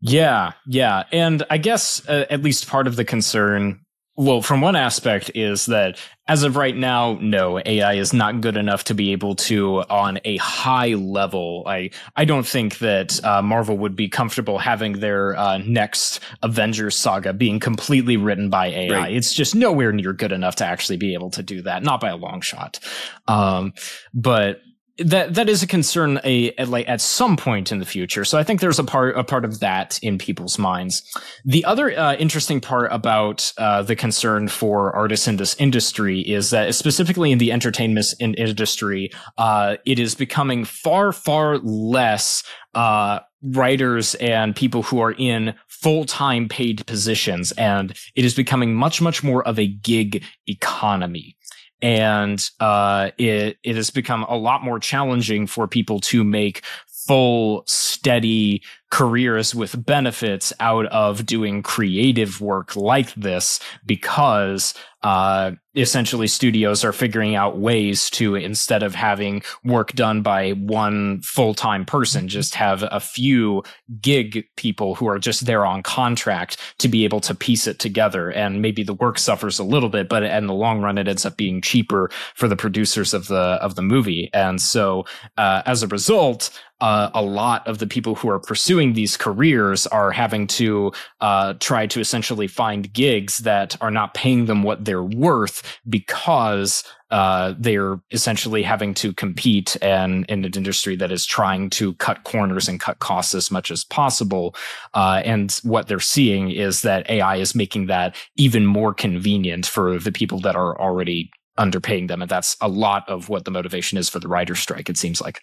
[0.00, 3.80] yeah, yeah, and I guess uh, at least part of the concern,
[4.16, 8.56] well, from one aspect is that as of right now, no, AI is not good
[8.56, 11.64] enough to be able to, on a high level.
[11.66, 16.96] I I don't think that uh, Marvel would be comfortable having their uh, next Avengers
[16.96, 18.92] saga being completely written by AI.
[18.92, 19.16] Right.
[19.16, 22.10] It's just nowhere near good enough to actually be able to do that, not by
[22.10, 22.80] a long shot.
[23.26, 23.72] Um,
[24.12, 24.60] but
[24.98, 28.24] that that is a concern a, a, like at some point in the future.
[28.24, 31.02] So I think there's a part a part of that in people's minds.
[31.44, 36.50] The other uh, interesting part about uh, the concern for artists in this industry is
[36.50, 42.42] that specifically in the entertainment industry, uh, it is becoming far far less
[42.74, 49.00] uh, writers and people who are in full-time paid positions and it is becoming much
[49.00, 51.36] much more of a gig economy
[51.80, 57.64] and uh, it it has become a lot more challenging for people to make full
[57.66, 66.82] steady careers with benefits out of doing creative work like this because uh, essentially studios
[66.84, 72.56] are figuring out ways to instead of having work done by one full-time person just
[72.56, 73.62] have a few
[74.00, 78.30] gig people who are just there on contract to be able to piece it together.
[78.30, 81.24] And maybe the work suffers a little bit but in the long run it ends
[81.24, 84.30] up being cheaper for the producers of the of the movie.
[84.32, 85.04] And so
[85.36, 89.86] uh, as a result uh, a lot of the people who are pursuing these careers
[89.86, 94.84] are having to uh, try to essentially find gigs that are not paying them what
[94.84, 101.24] they're worth because uh, they're essentially having to compete and in an industry that is
[101.24, 104.54] trying to cut corners and cut costs as much as possible.
[104.94, 109.98] Uh, and what they're seeing is that AI is making that even more convenient for
[109.98, 112.22] the people that are already underpaying them.
[112.22, 115.20] And that's a lot of what the motivation is for the writer strike, it seems
[115.20, 115.42] like.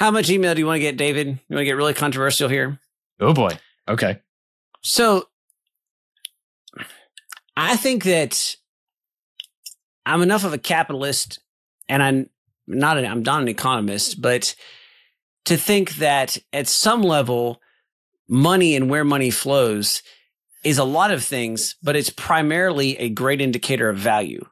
[0.00, 1.26] How much email do you want to get, David?
[1.26, 2.80] You want to get really controversial here?
[3.20, 3.58] Oh boy.
[3.86, 4.18] Okay.
[4.80, 5.28] So
[7.54, 8.56] I think that
[10.06, 11.38] I'm enough of a capitalist
[11.86, 12.30] and I'm
[12.66, 14.54] not an, I'm not an economist, but
[15.44, 17.60] to think that at some level
[18.26, 20.02] money and where money flows
[20.64, 24.46] is a lot of things, but it's primarily a great indicator of value.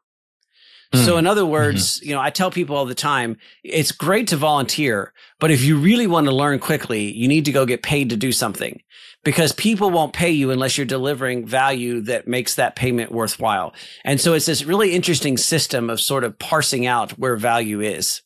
[0.92, 1.04] Mm.
[1.04, 2.08] So in other words, mm-hmm.
[2.08, 5.78] you know, I tell people all the time, it's great to volunteer, but if you
[5.78, 8.80] really want to learn quickly, you need to go get paid to do something
[9.24, 13.74] because people won't pay you unless you're delivering value that makes that payment worthwhile.
[14.04, 18.22] And so it's this really interesting system of sort of parsing out where value is.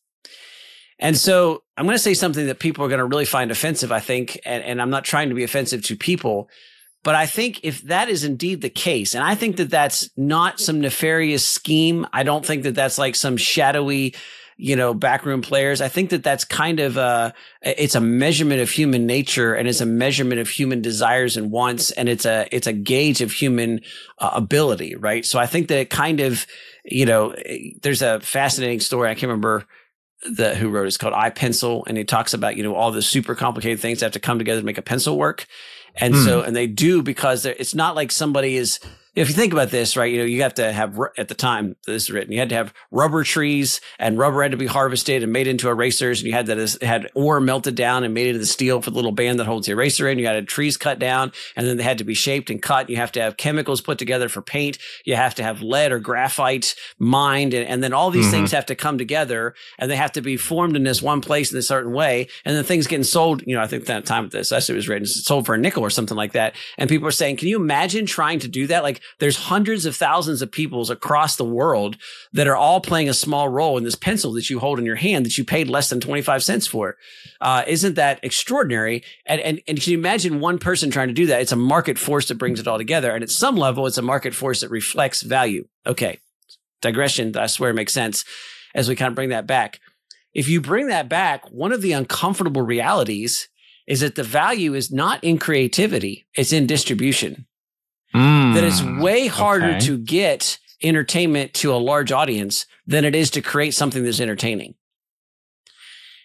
[0.99, 3.91] And so I'm going to say something that people are going to really find offensive,
[3.91, 4.39] I think.
[4.45, 6.49] And, and I'm not trying to be offensive to people,
[7.03, 10.61] but I think if that is indeed the case, and I think that that's not
[10.61, 14.15] some nefarious scheme, I don't think that that's like some shadowy,
[14.57, 15.81] you know, backroom players.
[15.81, 19.81] I think that that's kind of a, it's a measurement of human nature and it's
[19.81, 21.91] a measurement of human desires and wants.
[21.91, 23.81] And it's a, it's a gauge of human
[24.19, 25.27] uh, ability, right?
[25.27, 26.47] So I think that it kind of,
[26.85, 27.35] you know,
[27.83, 29.11] there's a fascinating story.
[29.11, 29.67] I can't remember
[30.25, 30.89] the who wrote it.
[30.89, 34.01] It's called I Pencil, and he talks about you know all the super complicated things
[34.01, 35.47] that have to come together to make a pencil work.
[35.97, 36.25] And mm.
[36.25, 38.81] so, and they do because it's not like somebody is
[39.15, 41.77] if you think about this, right, you know, you have to have at the time
[41.87, 45.23] this is written, you had to have rubber trees and rubber had to be harvested
[45.23, 46.21] and made into erasers.
[46.21, 48.97] And you had that had ore melted down and made into the steel for the
[48.97, 50.19] little band that holds the eraser in.
[50.19, 52.89] You had trees cut down and then they had to be shaped and cut.
[52.89, 54.79] You have to have chemicals put together for paint.
[55.05, 57.53] You have to have lead or graphite mined.
[57.53, 58.33] And, and then all these mm-hmm.
[58.33, 61.53] things have to come together and they have to be formed in this one place
[61.53, 62.29] in a certain way.
[62.47, 64.75] And then things getting sold, you know, I think that time of this, that's it
[64.75, 66.55] was written, sold for a nickel or something like that.
[66.79, 68.83] And people are saying, can you imagine trying to do that?
[68.83, 71.97] Like, there's hundreds of thousands of peoples across the world
[72.33, 74.97] that are all playing a small role in this pencil that you hold in your
[74.97, 76.97] hand that you paid less than 25 cents for.
[77.41, 79.03] Uh, isn't that extraordinary?
[79.27, 81.41] And, and, and can you imagine one person trying to do that?
[81.41, 83.13] It's a market force that brings it all together.
[83.13, 85.67] And at some level, it's a market force that reflects value.
[85.87, 86.19] Okay.
[86.81, 88.25] Digression, I swear makes sense
[88.75, 89.81] as we kind of bring that back.
[90.35, 93.49] If you bring that back, one of the uncomfortable realities
[93.87, 97.47] is that the value is not in creativity, it's in distribution.
[98.15, 99.81] Mm, that it's hmm, way harder okay.
[99.81, 104.75] to get entertainment to a large audience than it is to create something that's entertaining.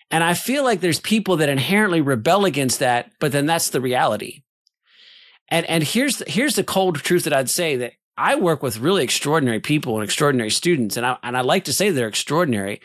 [0.10, 3.82] And I feel like there's people that inherently rebel against that, but then that's the
[3.82, 4.43] reality.
[5.50, 8.80] And and here's the, here's the cold truth that I'd say that I work with
[8.80, 12.82] really extraordinary people and extraordinary students, and I and I like to say they're extraordinary,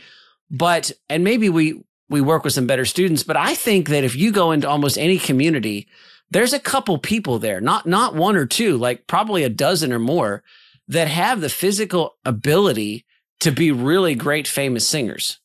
[0.50, 4.14] but and maybe we we work with some better students, but I think that if
[4.14, 5.88] you go into almost any community
[6.32, 9.98] there's a couple people there, not not one or two, like probably a dozen or
[9.98, 10.42] more
[10.88, 13.04] that have the physical ability
[13.40, 15.40] to be really great famous singers.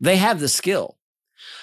[0.00, 0.98] They have the skill.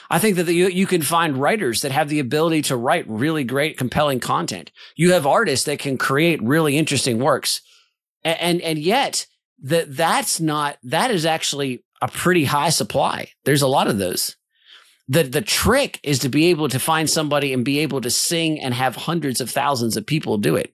[0.10, 3.06] I think that the, you, you can find writers that have the ability to write
[3.10, 4.72] really great, compelling content.
[4.96, 7.62] You have artists that can create really interesting works.
[8.24, 9.26] And, and, and yet
[9.64, 13.30] that that's not, that is actually a pretty high supply.
[13.46, 14.36] There's a lot of those
[15.08, 18.60] the the trick is to be able to find somebody and be able to sing
[18.60, 20.74] and have hundreds of thousands of people do it.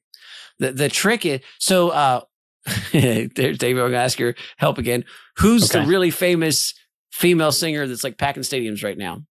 [0.59, 2.21] The the trick is so uh
[2.91, 5.03] there's David, I'm gonna ask your help again.
[5.37, 5.83] Who's okay.
[5.83, 6.73] the really famous
[7.11, 9.23] female singer that's like packing stadiums right now?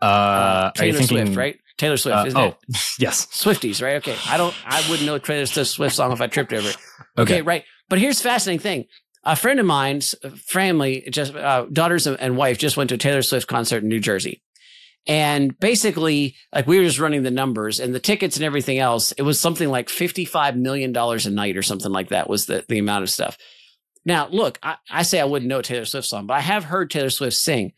[0.00, 1.58] Uh, uh Taylor thinking, Swift, right?
[1.76, 2.56] Taylor Swift, uh, isn't oh, it?
[2.98, 3.26] yes.
[3.26, 3.96] Swifties, right?
[3.96, 4.16] Okay.
[4.26, 6.76] I don't I wouldn't know Taylor Swift song if I tripped over it.
[7.16, 7.64] Okay, okay right.
[7.88, 8.86] But here's fascinating thing
[9.24, 13.22] a friend of mine's family, just uh, daughters and wife, just went to a Taylor
[13.22, 14.42] Swift concert in New Jersey.
[15.08, 19.12] And basically, like we were just running the numbers and the tickets and everything else,
[19.12, 22.78] it was something like $55 million a night or something like that was the, the
[22.78, 23.38] amount of stuff.
[24.04, 26.90] Now, look, I, I say I wouldn't know Taylor Swift song, but I have heard
[26.90, 27.72] Taylor Swift sing.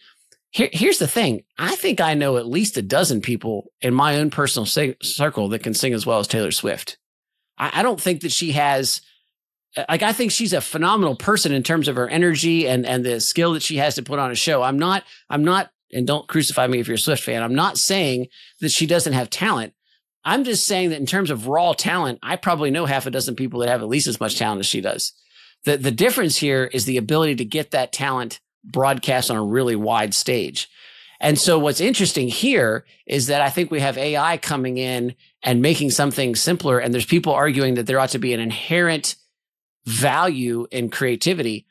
[0.51, 1.43] Here, here's the thing.
[1.57, 5.63] I think I know at least a dozen people in my own personal circle that
[5.63, 6.99] can sing as well as Taylor Swift.
[7.57, 9.03] I, I don't think that she has
[9.77, 13.05] uh, like I think she's a phenomenal person in terms of her energy and and
[13.05, 14.63] the skill that she has to put on a show.
[14.63, 17.43] I'm not I'm not and don't crucify me if you're a Swift fan.
[17.43, 18.29] I'm not saying
[18.61, 19.75] that she doesn't have talent.
[20.25, 23.35] I'm just saying that in terms of raw talent, I probably know half a dozen
[23.35, 25.13] people that have at least as much talent as she does.
[25.65, 29.77] The the difference here is the ability to get that talent broadcast on a really
[29.77, 30.69] wide stage.
[31.21, 35.61] And so what's interesting here is that I think we have AI coming in and
[35.61, 36.79] making something simpler.
[36.79, 39.17] And there's people arguing that there ought to be an inherent
[39.85, 41.67] value in creativity.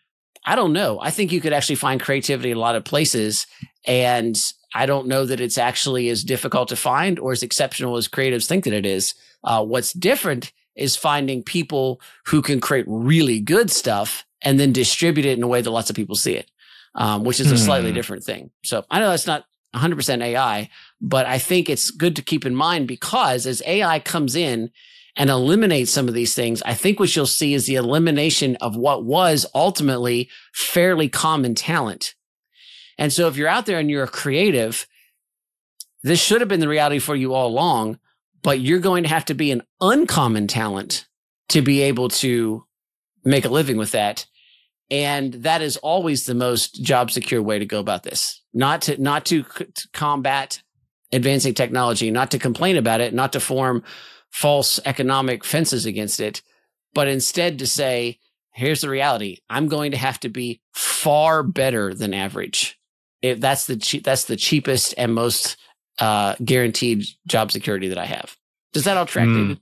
[0.50, 1.00] I don't know.
[1.00, 3.46] I think you could actually find creativity in a lot of places.
[3.86, 4.36] And
[4.74, 8.48] I don't know that it's actually as difficult to find or as exceptional as creatives
[8.48, 9.14] think that it is.
[9.44, 15.28] Uh, what's different is finding people who can create really good stuff and then distribute
[15.28, 16.50] it in a way that lots of people see it,
[16.96, 17.96] um, which is a slightly hmm.
[17.96, 18.50] different thing.
[18.64, 20.68] So I know that's not 100% AI,
[21.00, 24.72] but I think it's good to keep in mind because as AI comes in
[25.20, 28.78] and eliminate some of these things, I think what you'll see is the elimination of
[28.78, 32.16] what was ultimately fairly common talent.
[32.98, 34.88] And so if you're out there and you're a creative,
[36.04, 38.00] this should have been the reality for you all along,
[38.42, 41.06] but you're going to have to be an uncommon talent
[41.50, 42.66] to be able to
[43.26, 44.26] make a living with that.
[44.90, 48.42] And that is always the most job secure way to go about this.
[48.54, 50.64] Not to not to, c- combat
[51.12, 53.84] advancing technology, not to complain about it, not to form
[54.32, 56.42] false economic fences against it,
[56.94, 58.20] but instead to say,
[58.54, 59.38] here's the reality.
[59.50, 62.80] I'm going to have to be far better than average.
[63.22, 65.58] If that's the che- that's the cheapest and most
[66.00, 68.36] uh, guaranteed job security that I have.
[68.74, 69.36] Does that all track, mm.
[69.36, 69.60] David?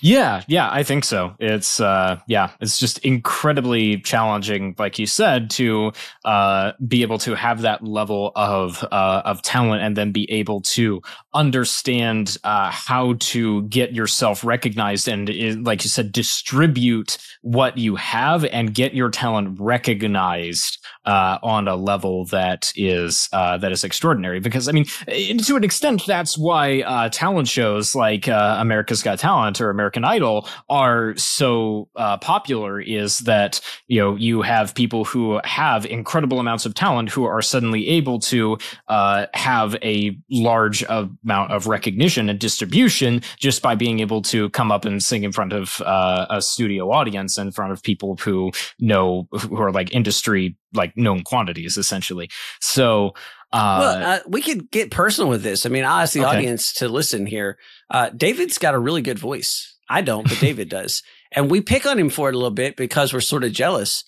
[0.00, 1.34] Yeah, yeah, I think so.
[1.38, 5.92] It's uh yeah, it's just incredibly challenging, like you said, to
[6.24, 10.60] uh be able to have that level of uh of talent and then be able
[10.62, 11.00] to
[11.32, 17.96] understand uh how to get yourself recognized and uh, like you said, distribute what you
[17.96, 23.84] have and get your talent recognized uh on a level that is uh that is
[23.84, 24.40] extraordinary.
[24.40, 29.18] Because I mean, to an extent that's why uh talent shows like uh America's Got
[29.18, 35.04] Talent or American Idol are so uh, popular is that you know you have people
[35.04, 38.56] who have incredible amounts of talent who are suddenly able to
[38.88, 44.72] uh, have a large amount of recognition and distribution just by being able to come
[44.72, 49.28] up and sing in front of a studio audience in front of people who know
[49.32, 52.28] who are like industry like known quantities essentially.
[52.60, 53.14] So
[53.54, 55.64] uh, well, uh, we could get personal with this.
[55.64, 56.36] I mean, I'll ask the okay.
[56.36, 57.56] audience to listen here.
[57.88, 59.76] Uh, David's got a really good voice.
[59.88, 61.04] I don't, but David does.
[61.30, 64.02] And we pick on him for it a little bit because we're sort of jealous.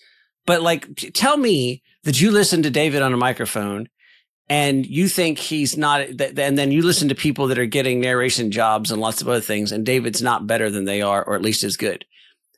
[0.45, 3.87] But like, tell me that you listen to David on a microphone
[4.49, 8.51] and you think he's not, and then you listen to people that are getting narration
[8.51, 11.41] jobs and lots of other things, and David's not better than they are, or at
[11.41, 12.05] least as good.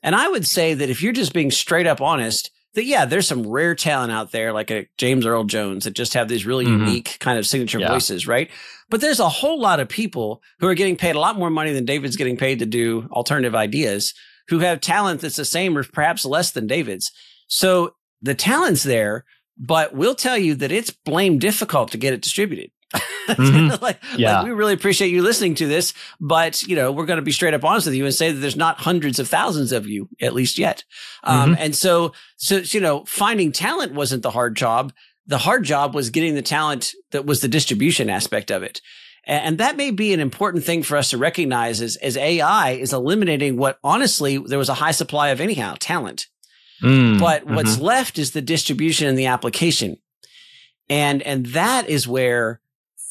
[0.02, 3.26] And I would say that if you're just being straight up honest, that yeah, there's
[3.26, 6.66] some rare talent out there like a James Earl Jones that just have these really
[6.66, 6.86] mm-hmm.
[6.86, 7.88] unique kind of signature yeah.
[7.88, 8.50] voices, right?
[8.88, 11.72] But there's a whole lot of people who are getting paid a lot more money
[11.72, 14.14] than David's getting paid to do alternative ideas
[14.48, 17.12] who have talent that's the same or perhaps less than David's.
[17.46, 19.24] So the talent's there,
[19.56, 22.70] but we'll tell you that it's blame difficult to get it distributed.
[23.28, 23.82] mm-hmm.
[23.82, 24.38] like, yeah.
[24.38, 27.32] Like we really appreciate you listening to this, but you know, we're going to be
[27.32, 30.08] straight up honest with you and say that there's not hundreds of thousands of you,
[30.20, 30.84] at least yet.
[31.24, 31.62] Um, mm-hmm.
[31.62, 34.92] and so, so, you know, finding talent wasn't the hard job.
[35.26, 38.80] The hard job was getting the talent that was the distribution aspect of it.
[39.24, 42.92] And that may be an important thing for us to recognize as, as AI is
[42.92, 46.26] eliminating what honestly there was a high supply of anyhow, talent.
[46.82, 47.54] Mm, but mm-hmm.
[47.54, 49.98] what's left is the distribution and the application.
[50.88, 52.60] And, and that is where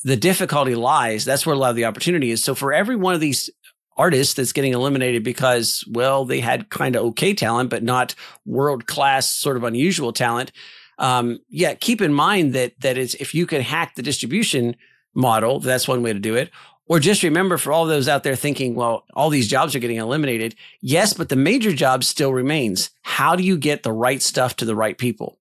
[0.03, 1.25] the difficulty lies.
[1.25, 2.43] That's where a lot of the opportunity is.
[2.43, 3.49] So for every one of these
[3.97, 8.87] artists that's getting eliminated because, well, they had kind of okay talent, but not world
[8.87, 10.51] class sort of unusual talent.
[10.97, 14.75] Um, yeah, keep in mind that that is if you can hack the distribution
[15.13, 16.49] model, that's one way to do it.
[16.87, 19.97] Or just remember for all those out there thinking, well, all these jobs are getting
[19.97, 20.55] eliminated.
[20.81, 22.89] Yes, but the major job still remains.
[23.03, 25.37] How do you get the right stuff to the right people?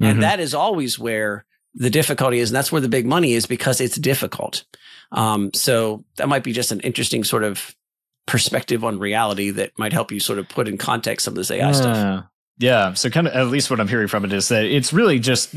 [0.00, 0.04] Mm-hmm.
[0.04, 3.46] And that is always where the difficulty is, and that's where the big money is
[3.46, 4.64] because it's difficult.
[5.12, 7.74] Um, so that might be just an interesting sort of
[8.26, 11.50] perspective on reality that might help you sort of put in context some of this
[11.50, 11.72] AI yeah.
[11.72, 12.24] stuff.
[12.58, 12.92] Yeah.
[12.94, 15.54] So kind of at least what I'm hearing from it is that it's really just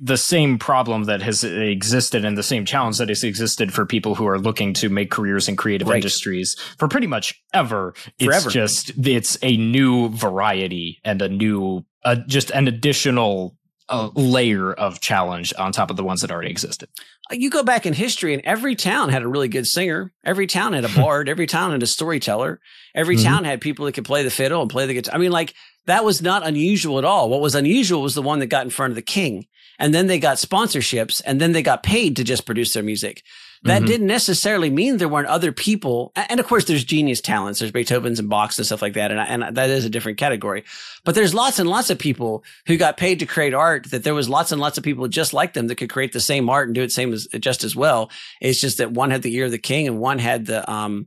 [0.00, 4.14] the same problem that has existed and the same challenge that has existed for people
[4.14, 5.96] who are looking to make careers in creative right.
[5.96, 7.94] industries for pretty much ever.
[8.20, 8.46] Forever.
[8.46, 13.56] It's just it's a new variety and a new uh, just an additional
[13.88, 16.88] a layer of challenge on top of the ones that already existed.
[17.30, 20.12] You go back in history, and every town had a really good singer.
[20.24, 21.28] Every town had a bard.
[21.28, 22.60] every town had a storyteller.
[22.94, 23.24] Every mm-hmm.
[23.24, 25.14] town had people that could play the fiddle and play the guitar.
[25.14, 25.54] I mean, like
[25.86, 27.28] that was not unusual at all.
[27.28, 29.46] What was unusual was the one that got in front of the king,
[29.78, 33.22] and then they got sponsorships, and then they got paid to just produce their music.
[33.64, 33.86] That mm-hmm.
[33.86, 36.12] didn't necessarily mean there weren't other people.
[36.16, 37.60] And of course, there's genius talents.
[37.60, 39.10] There's Beethoven's and Bach's and stuff like that.
[39.10, 40.64] And, and that is a different category.
[41.02, 44.14] But there's lots and lots of people who got paid to create art that there
[44.14, 46.68] was lots and lots of people just like them that could create the same art
[46.68, 48.10] and do it same as just as well.
[48.38, 51.06] It's just that one had the ear of the king and one had the, um,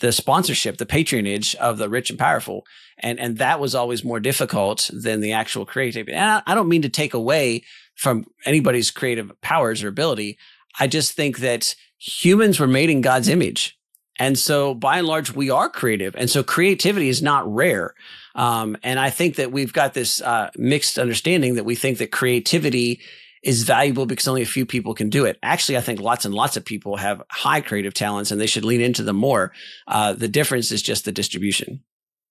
[0.00, 2.66] the sponsorship, the patronage of the rich and powerful.
[2.98, 6.16] And, and that was always more difficult than the actual creativity.
[6.16, 7.62] And I, I don't mean to take away
[7.94, 10.38] from anybody's creative powers or ability.
[10.80, 13.78] I just think that humans were made in God's image.
[14.18, 16.14] And so by and large, we are creative.
[16.16, 17.94] And so creativity is not rare.
[18.34, 22.10] Um, and I think that we've got this uh, mixed understanding that we think that
[22.10, 23.00] creativity
[23.42, 25.38] is valuable because only a few people can do it.
[25.42, 28.64] Actually, I think lots and lots of people have high creative talents and they should
[28.64, 29.52] lean into them more.
[29.86, 31.82] Uh, the difference is just the distribution.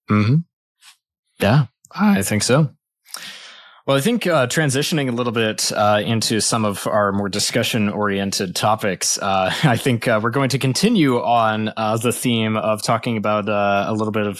[0.09, 0.35] Mm-hmm.
[1.39, 2.71] Yeah, I think so.
[3.91, 7.89] Well, I think uh, transitioning a little bit uh, into some of our more discussion
[7.89, 12.81] oriented topics, uh, I think uh, we're going to continue on uh, the theme of
[12.81, 14.37] talking about uh, a little bit of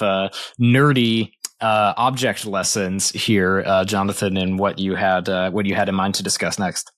[0.57, 6.23] nerdy object lessons here, Jonathan, and what you had what you had in mind to
[6.23, 6.89] discuss next.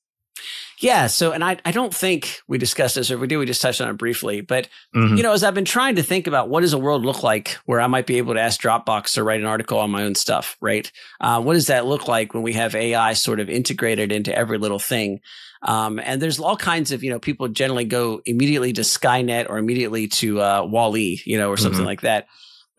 [0.84, 1.08] Yeah.
[1.08, 3.62] So, and I, I don't think we discussed this, or if we do, we just
[3.62, 4.42] touched on it briefly.
[4.42, 5.16] But, Mhm.
[5.16, 7.58] you know, as I've been trying to think about what does a world look like
[7.66, 10.14] where I might be able to ask Dropbox to write an article on my own
[10.16, 10.92] stuff, right?
[11.22, 14.58] Uh, what does that look like when we have AI sort of integrated into every
[14.58, 15.22] little thing?
[15.62, 19.58] Um, and there's all kinds of, you know, people generally go immediately to Skynet or
[19.58, 21.86] immediately to uh, Wall-E, you know, or something Mhm.
[21.86, 22.28] like that.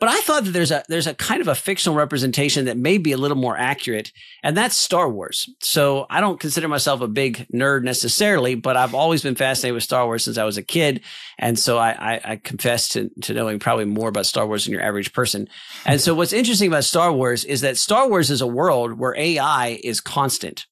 [0.00, 2.98] But I thought that there's a there's a kind of a fictional representation that may
[2.98, 5.48] be a little more accurate, and that's Star Wars.
[5.60, 9.84] So I don't consider myself a big nerd necessarily, but I've always been fascinated with
[9.84, 11.00] Star Wars since I was a kid,
[11.38, 14.72] and so I, I, I confess to, to knowing probably more about Star Wars than
[14.72, 15.48] your average person.
[15.86, 19.16] And so what's interesting about Star Wars is that Star Wars is a world where
[19.16, 20.66] AI is constant.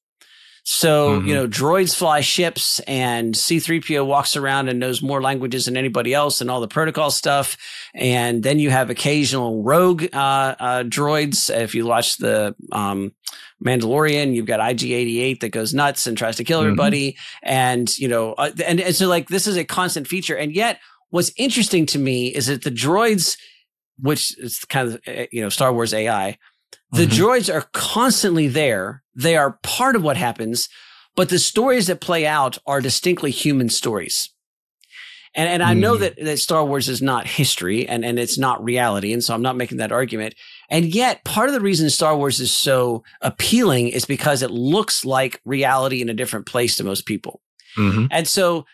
[0.65, 1.27] So, Mhm.
[1.27, 6.13] you know, droids fly ships and C3PO walks around and knows more languages than anybody
[6.13, 7.57] else and all the protocol stuff.
[7.93, 11.53] And then you have occasional rogue uh, uh, droids.
[11.53, 13.11] If you watch the um,
[13.63, 16.65] Mandalorian, you've got IG88 that goes nuts and tries to kill Mhm.
[16.65, 17.17] everybody.
[17.41, 20.35] And, you know, uh, and, and so like this is a constant feature.
[20.35, 23.35] And yet, what's interesting to me is that the droids,
[23.99, 26.37] which is kind of, uh, you know, Star Wars AI,
[26.91, 27.09] the Mhm.
[27.17, 29.03] droids are constantly there.
[29.15, 30.69] They are part of what happens,
[31.15, 34.29] but the stories that play out are distinctly human stories.
[35.35, 35.99] And and I know Mm.
[36.01, 39.11] that, that Star Wars is not history and, and it's not reality.
[39.13, 40.35] And so I'm not making that argument.
[40.69, 45.03] And yet part of the reason Star Wars is so appealing is because it looks
[45.03, 47.41] like reality in a different place to most people.
[47.77, 48.09] Mhm.
[48.11, 48.65] And so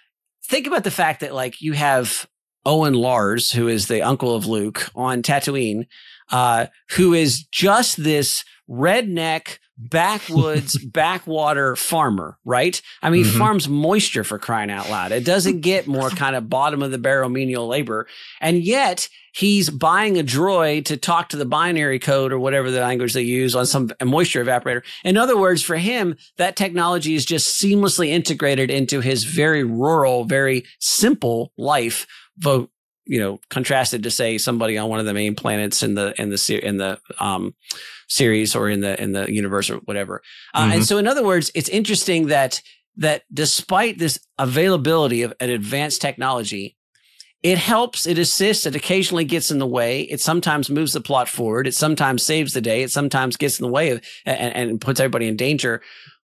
[0.49, 2.27] think about the fact that like you have
[2.65, 5.85] Owen Lars, who is the uncle of Luke on Tatooine,
[6.31, 12.81] uh, who is just this redneck backwoods backwater farmer, right?
[13.01, 13.37] I mean, he Mhm.
[13.37, 15.11] farms moisture for crying out loud.
[15.11, 18.07] It doesn't get more kind of bottom of the barrel menial labor.
[18.41, 22.81] And yet he's buying a droid to talk to the binary code or whatever the
[22.81, 24.81] language they use on some moisture evaporator.
[25.05, 30.25] In other words, for him, that technology is just seamlessly integrated into his very rural,
[30.25, 32.05] very simple life.
[32.37, 32.69] Vote,
[33.09, 36.29] you know, contrasted to say somebody on one of the main planets in the in
[36.29, 37.55] the in the um,
[38.07, 40.21] series or in the in the universe or whatever.
[40.53, 42.61] Uh, And so, in other words, it's interesting that
[42.97, 46.77] that despite this availability of an advanced technology,
[47.41, 50.01] it helps, it assists, it occasionally gets in the way.
[50.01, 51.65] It sometimes moves the plot forward.
[51.65, 52.83] It sometimes saves the day.
[52.83, 55.81] It sometimes gets in the way of and, and puts everybody in danger.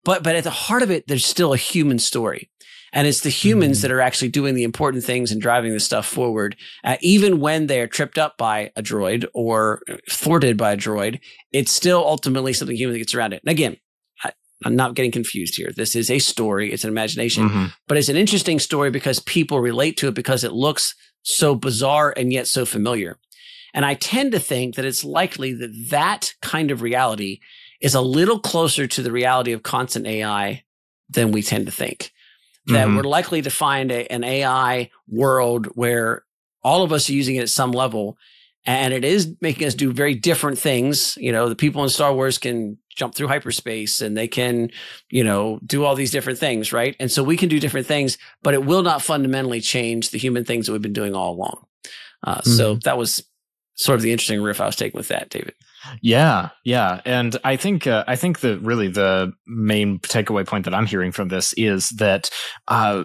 [0.05, 2.51] But but at the heart of it, there's still a human story.
[2.97, 3.82] And it's the humans Mhm.
[3.82, 7.66] that are actually doing the important things and driving the stuff forward, uh, even when
[7.66, 11.20] they're tripped up by a droid or thwarted by a droid.
[11.53, 13.42] It's still ultimately something human that gets around it.
[13.44, 13.76] And again,
[14.24, 14.32] I,
[14.64, 15.70] I'm not getting confused here.
[15.76, 16.72] This is a story.
[16.72, 17.72] It's an imagination Mhm.
[17.86, 22.14] but it's an interesting story because people relate to it because it looks so bizarre
[22.16, 23.18] and yet so familiar.
[23.74, 27.40] And I tend to think that it's likely that that kind of reality
[27.82, 30.62] is a little closer to the reality of constant AI
[31.11, 32.11] than we tend to think.
[32.67, 32.97] That Mhm.
[32.97, 36.25] we're likely to find a, an AI world where
[36.62, 38.19] all of us are using it at some level
[38.64, 41.17] and it is making us do very different things.
[41.21, 44.71] You know, the people in Star Wars can jump through hyperspace and they can,
[45.11, 46.97] you know, do all these different things, right?
[46.99, 50.45] And so we can do different things, but it will not fundamentally change the human
[50.45, 51.64] things that we've been doing all along.
[52.25, 53.23] Uh, So that was
[53.77, 55.55] sort of the interesting riff I was taking with that, David.
[56.03, 60.74] Yeah, yeah, and I think uh, I think that really the main takeaway point that
[60.74, 62.30] I'm hearing from this is that
[62.68, 63.05] uh,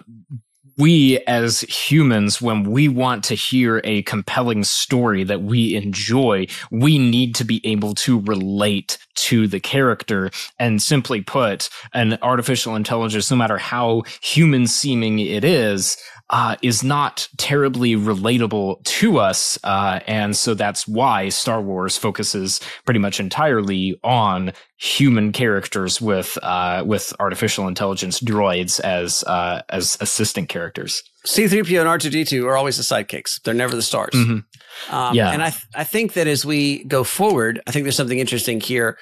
[0.78, 6.98] we as humans, when we want to hear a compelling story that we enjoy, we
[6.98, 10.30] need to be able to relate to the character.
[10.58, 15.96] And simply put, an artificial intelligence, no matter how human seeming it is,
[16.30, 19.58] uh, is not terribly relatable to us.
[19.64, 26.38] Uh, and so that's why Star Wars focuses pretty much entirely on human characters with
[26.42, 31.02] uh, with artificial intelligence droids as uh, as assistant characters.
[31.26, 33.40] C3PO and R2D2 are always the sidekicks.
[33.42, 34.14] They're never the stars.
[34.14, 34.44] Mhm.
[34.90, 35.30] Um, Yeah.
[35.30, 38.60] And I, th- I think that as we go forward, I think there's something interesting
[38.60, 38.98] here.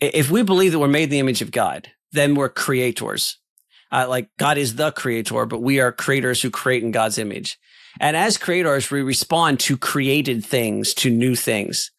[0.00, 3.38] If we believe that we're made in the image of God, then we're creators.
[3.90, 7.58] Uh, like God is the creator, but we are creators who create in God's image.
[8.00, 11.90] And as creators, we respond to created things, to new things.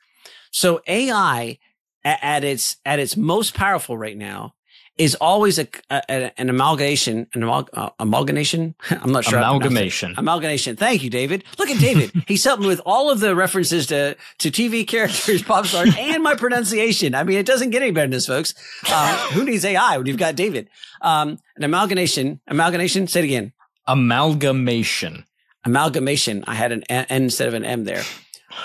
[0.51, 1.59] So AI
[2.03, 4.53] at its at its most powerful right now
[4.97, 8.75] is always a, a- an amalgamation, an amal- uh, amalgamation.
[8.91, 9.39] I'm not sure.
[9.39, 9.67] how to pronounce it.
[9.67, 10.13] Amalgamation.
[10.17, 10.75] Amalgamation.
[10.75, 11.43] Thank you, David.
[11.57, 12.11] Look at David.
[12.27, 16.35] He's helping with all of the references to, to TV characters, pop stars, and my
[16.35, 17.15] pronunciation.
[17.15, 18.53] I mean, it doesn't get any better than this, folks.
[18.91, 20.69] Um, who needs AI when you've got David?
[21.01, 22.39] Um, an amalgamation.
[22.47, 23.07] Amalgamation.
[23.07, 23.53] Say it again.
[23.87, 25.25] Amalgamation.
[25.65, 26.43] Amalgamation.
[26.47, 28.03] I had an N instead of an M there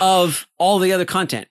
[0.01, 1.49] of all the other content.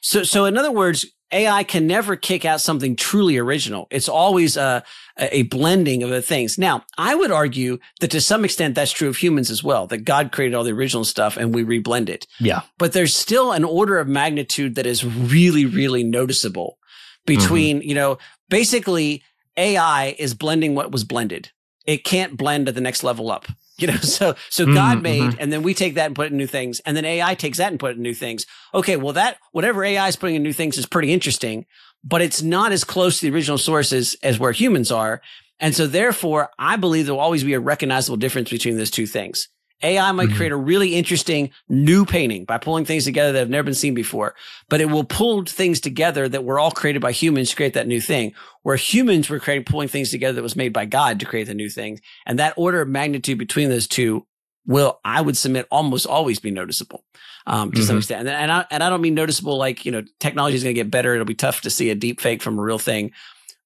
[0.00, 3.86] So, so in other words, AI can never kick out something truly original.
[3.90, 4.82] It's always a,
[5.16, 6.58] a blending of the things.
[6.58, 10.04] Now, I would argue that to some extent that's true of humans as well, that
[10.04, 12.26] God created all the original stuff and we reblend it.
[12.38, 12.62] Yeah.
[12.78, 16.78] But there's still an order of magnitude that is really, really noticeable
[17.26, 17.88] between, mm-hmm.
[17.88, 18.18] you know,
[18.48, 19.22] basically
[19.56, 21.50] AI is blending what was blended.
[21.86, 23.46] It can't blend at the next level up.
[23.80, 25.40] You know, so so mm, God made, mm-hmm.
[25.40, 27.58] and then we take that and put it in new things, and then AI takes
[27.58, 28.46] that and put it in new things.
[28.74, 31.66] Okay, well that whatever AI is putting in new things is pretty interesting,
[32.04, 35.20] but it's not as close to the original sources as where humans are.
[35.62, 39.06] And so therefore, I believe there will always be a recognizable difference between those two
[39.06, 39.48] things.
[39.82, 40.36] AI might mm-hmm.
[40.36, 43.94] create a really interesting new painting by pulling things together that have never been seen
[43.94, 44.34] before,
[44.68, 47.86] but it will pull things together that were all created by humans to create that
[47.86, 51.26] new thing, where humans were creating, pulling things together that was made by God to
[51.26, 52.00] create the new thing.
[52.26, 54.26] And that order of magnitude between those two
[54.66, 57.04] will, I would submit, almost always be noticeable.
[57.46, 57.86] Um, to mm-hmm.
[57.86, 58.20] some extent.
[58.20, 60.80] And, and I, and I don't mean noticeable like, you know, technology is going to
[60.80, 61.14] get better.
[61.14, 63.12] It'll be tough to see a deep fake from a real thing,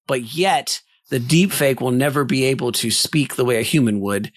[0.07, 3.99] but yet the deep fake will never be able to speak the way a human
[3.99, 4.31] would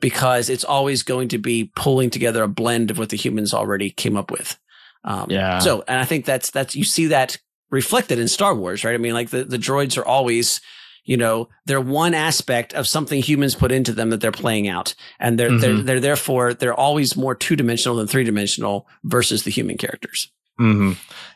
[0.00, 3.90] because it's always going to be pulling together a blend of what the humans already
[3.90, 4.58] came up with.
[5.04, 5.58] Um, yeah.
[5.58, 7.38] So, and I think that's, that's, you see that
[7.70, 8.94] reflected in Star Wars, right?
[8.94, 10.60] I mean, like the, the droids are always,
[11.04, 14.94] you know, they're one aspect of something humans put into them that they're playing out.
[15.20, 15.58] And they're, mm-hmm.
[15.58, 20.30] they're, they're therefore, they're always more two dimensional than three dimensional versus the human characters.
[20.58, 20.92] Mm-hmm.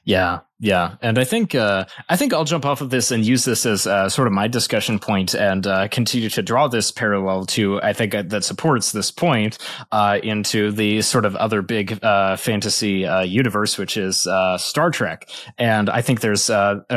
[0.09, 0.41] Yeah.
[0.61, 3.65] Yeah, and I think uh, I think I'll jump off of this and use this
[3.65, 7.81] as uh, sort of my discussion point and uh, continue to draw this parallel to
[7.81, 9.59] I think uh, that supports this point
[9.93, 15.31] uh, into the sort of other big uh, fantasy universe, which is Star Trek.
[15.59, 16.51] And I think there's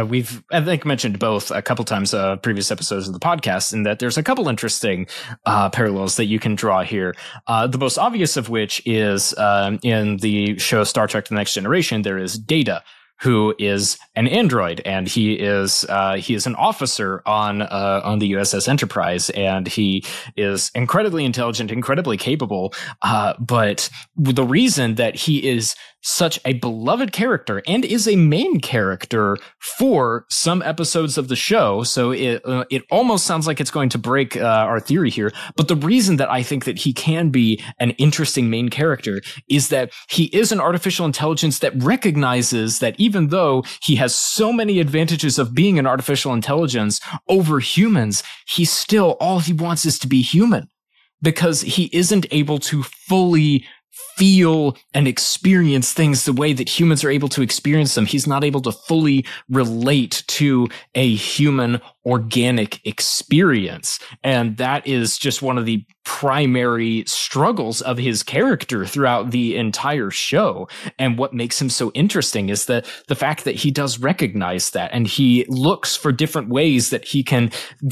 [0.08, 4.00] we've I think mentioned both a couple times previous episodes of the podcast, in that
[4.00, 5.06] there's a couple interesting
[5.46, 7.14] parallels that you can draw here.
[7.48, 12.02] the most obvious of which is um, in the show Star Trek: The Next Generation,
[12.02, 12.82] there is Data
[13.22, 18.20] who is an android, and he is uh, he is an officer on uh, on
[18.20, 20.04] the USS Enterprise, and he
[20.36, 22.74] is incredibly intelligent, incredibly capable.
[23.04, 28.60] Uh, but the reason that he is such a beloved character and is a main
[28.60, 31.84] character for some episodes of the show.
[31.84, 35.32] So it uh, it almost sounds like it's going to break uh, our theory here.
[35.56, 39.70] But the reason that I think that he can be an interesting main character is
[39.70, 44.80] that he is an artificial intelligence that recognizes that even though he has so many
[44.80, 50.08] advantages of being an artificial intelligence over humans, he still all he wants is to
[50.08, 50.68] be human
[51.22, 53.66] because he isn't able to fully
[54.22, 58.06] feel and experience things the way that humans are able to experience them.
[58.06, 64.00] He's not able to fully relate to a human organic experience.
[64.24, 70.10] And that is just one of the primary struggles of his character throughout the entire
[70.10, 70.68] show.
[70.98, 74.90] And what makes him so interesting is that the fact that he does recognize that
[74.94, 77.52] and he looks for different ways that he can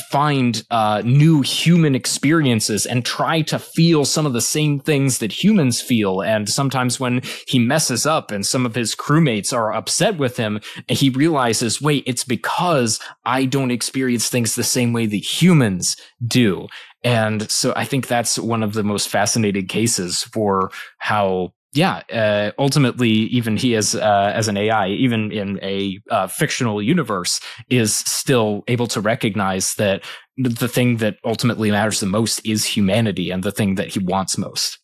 [0.09, 5.43] find uh, new human experiences and try to feel some of the same things that
[5.43, 6.18] humans feel.
[6.21, 10.59] And sometimes when he messes up and some of his crewmates are upset with him,
[10.87, 15.95] he realizes, wait, it's because I don't experience things the same way that humans
[16.25, 16.67] do.
[17.03, 22.51] And so I think that's one of the most fascinating cases for how yeah, uh,
[22.57, 27.39] ultimately, even he as uh, as an AI, even in a uh, fictional universe,
[27.69, 30.03] is still able to recognize that
[30.35, 34.35] the thing that ultimately matters the most is humanity, and the thing that he wants
[34.35, 34.78] most.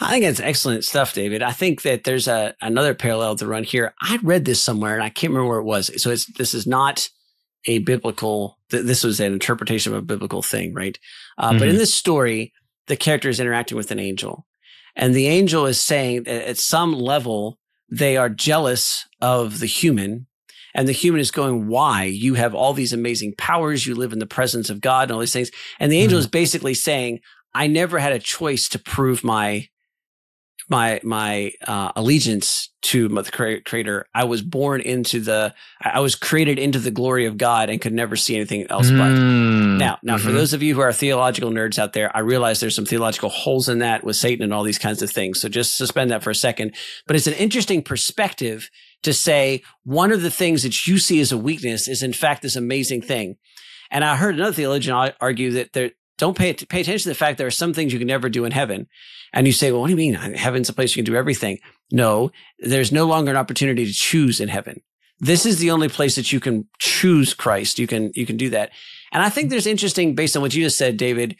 [0.00, 1.42] I think that's excellent stuff, David.
[1.42, 3.94] I think that there's a another parallel to run here.
[4.00, 5.90] I read this somewhere, and I can't remember where it was.
[6.02, 7.08] So it's this is not
[7.66, 10.98] a biblical, th- this was an interpretation of a biblical thing, right?
[11.38, 11.58] Uh, mm-hmm.
[11.58, 11.78] But in mm-hmm.
[11.78, 12.52] this story,
[12.86, 14.46] the character is interacting with an angel.
[14.96, 20.26] And the angel is saying that at some level, they are jealous of the human.
[20.74, 22.04] And the human is going, why?
[22.04, 23.86] You have all these amazing powers.
[23.86, 25.50] You live in the presence of God and all these things.
[25.78, 26.24] And the angel mm-hmm.
[26.24, 27.20] is basically saying,
[27.52, 29.68] I never had a choice to prove my
[30.70, 34.06] my my uh, allegiance to the creator.
[34.14, 35.52] I was born into the
[35.82, 38.96] I was created into the glory of God and could never see anything else mm.
[38.98, 39.10] but.
[39.10, 40.26] Now, now mm-hmm.
[40.26, 43.28] for those of you who are theological nerds out there, I realize there's some theological
[43.28, 45.40] holes in that with Satan and all these kinds of things.
[45.40, 46.74] So just suspend that for a second.
[47.06, 48.70] But it's an interesting perspective
[49.02, 52.42] to say one of the things that you see as a weakness is in fact
[52.42, 53.36] this amazing thing.
[53.90, 55.90] And I heard another theologian argue that there
[56.20, 58.44] don't pay pay attention to the fact there are some things you can never do
[58.44, 58.86] in heaven.
[59.32, 60.14] And you say, well, what do you mean?
[60.14, 61.58] Heaven's a place you can do everything.
[61.92, 64.80] No, there's no longer an opportunity to choose in heaven.
[65.20, 67.78] This is the only place that you can choose Christ.
[67.78, 68.70] You can, you can do that.
[69.12, 71.36] And I think there's interesting based on what you just said, David.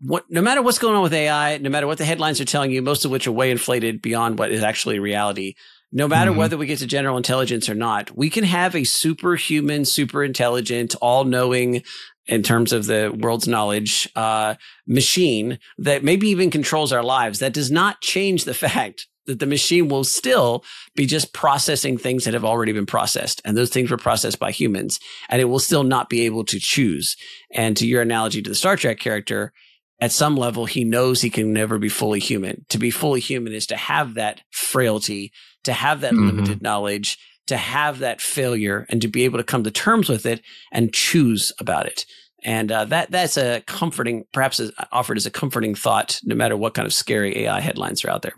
[0.00, 2.72] What, no matter what's going on with AI, no matter what the headlines are telling
[2.72, 5.54] you, most of which are way inflated beyond what is actually reality,
[5.92, 6.40] no matter mm-hmm.
[6.40, 10.96] whether we get to general intelligence or not, we can have a superhuman, super intelligent,
[11.00, 11.84] all knowing,
[12.26, 14.54] in terms of the world's knowledge uh,
[14.86, 17.38] machine that maybe even controls our lives.
[17.38, 20.64] That does not change the fact that the machine will still
[20.94, 23.40] be just processing things that have already been processed.
[23.44, 25.00] And those things were processed by humans.
[25.28, 27.16] And it will still not be able to choose.
[27.50, 29.52] And to your analogy to the Star Trek character,
[30.00, 32.66] at some level, he knows he can never be fully human.
[32.70, 35.32] To be fully human is to have that frailty,
[35.64, 36.26] to have that mm-hmm.
[36.26, 40.26] limited knowledge, to have that failure, and to be able to come to terms with
[40.26, 40.42] it
[40.72, 42.06] and choose about it.
[42.44, 44.60] And uh, that that's a comforting, perhaps
[44.92, 48.22] offered as a comforting thought, no matter what kind of scary AI headlines are out
[48.22, 48.34] there.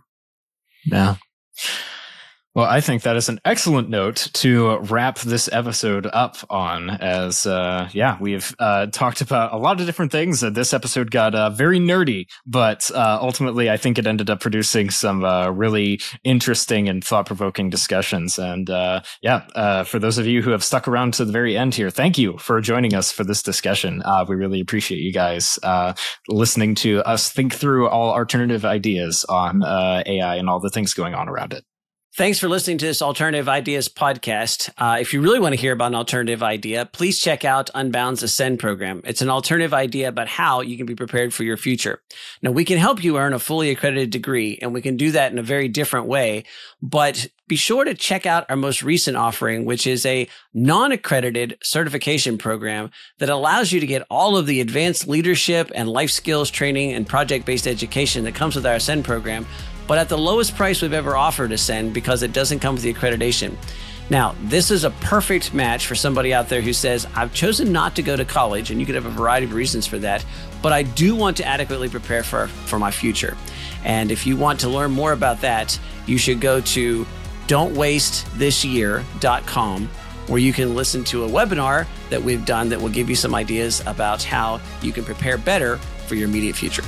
[0.85, 1.17] Yeah.
[2.57, 6.89] Well, I think that is an excellent note to wrap this episode up on.
[6.89, 10.43] As uh, yeah, we've uh, talked about a lot of different things.
[10.43, 14.41] Uh, this episode got uh, very nerdy, but uh, ultimately, I think it ended up
[14.41, 18.39] producing some uh, really interesting and thought-provoking discussions.
[18.39, 18.71] And
[19.21, 22.17] yeah, for those of you who have stuck around to the very end here, thank
[22.17, 24.03] you for joining us for this discussion.
[24.27, 25.59] we really appreciate you guys
[26.27, 31.15] listening to us think through all alternative ideas on AI and all the things going
[31.15, 31.63] on around it.
[32.17, 34.71] Thanks for listening to this Alternative Ideas podcast.
[34.79, 38.23] Uh, if you really want to hear about an alternative idea, please check out Unbound's
[38.23, 39.03] Ascend program.
[39.05, 42.01] It's an alternative idea about how you can be prepared for your future.
[42.41, 45.31] Now, we can help you earn a fully accredited degree, and we can do that
[45.31, 46.45] in a very different way.
[46.81, 51.59] But be sure to check out our most recent offering, which is a non accredited
[51.63, 56.51] certification program that allows you to get all of the advanced leadership and life skills
[56.51, 59.45] training and project based education that comes with our Ascend program
[59.87, 62.93] but at the lowest price we've ever offered Ascend because it doesn't come with the
[62.93, 63.57] accreditation.
[64.09, 67.97] Now, this is a perfect match for somebody out there who says, I've chosen not
[67.97, 70.25] to go to college, and you could have a variety of reasons for that,
[70.63, 73.37] but I do want to adequately prepare for, for my future.
[73.85, 77.05] And if you want to learn more about that, you should go to
[77.49, 79.89] don'twastethisyear.com
[80.27, 83.33] where you can listen to a webinar that we've done that will give you some
[83.35, 85.77] ideas about how you can prepare better
[86.07, 86.83] for your immediate future.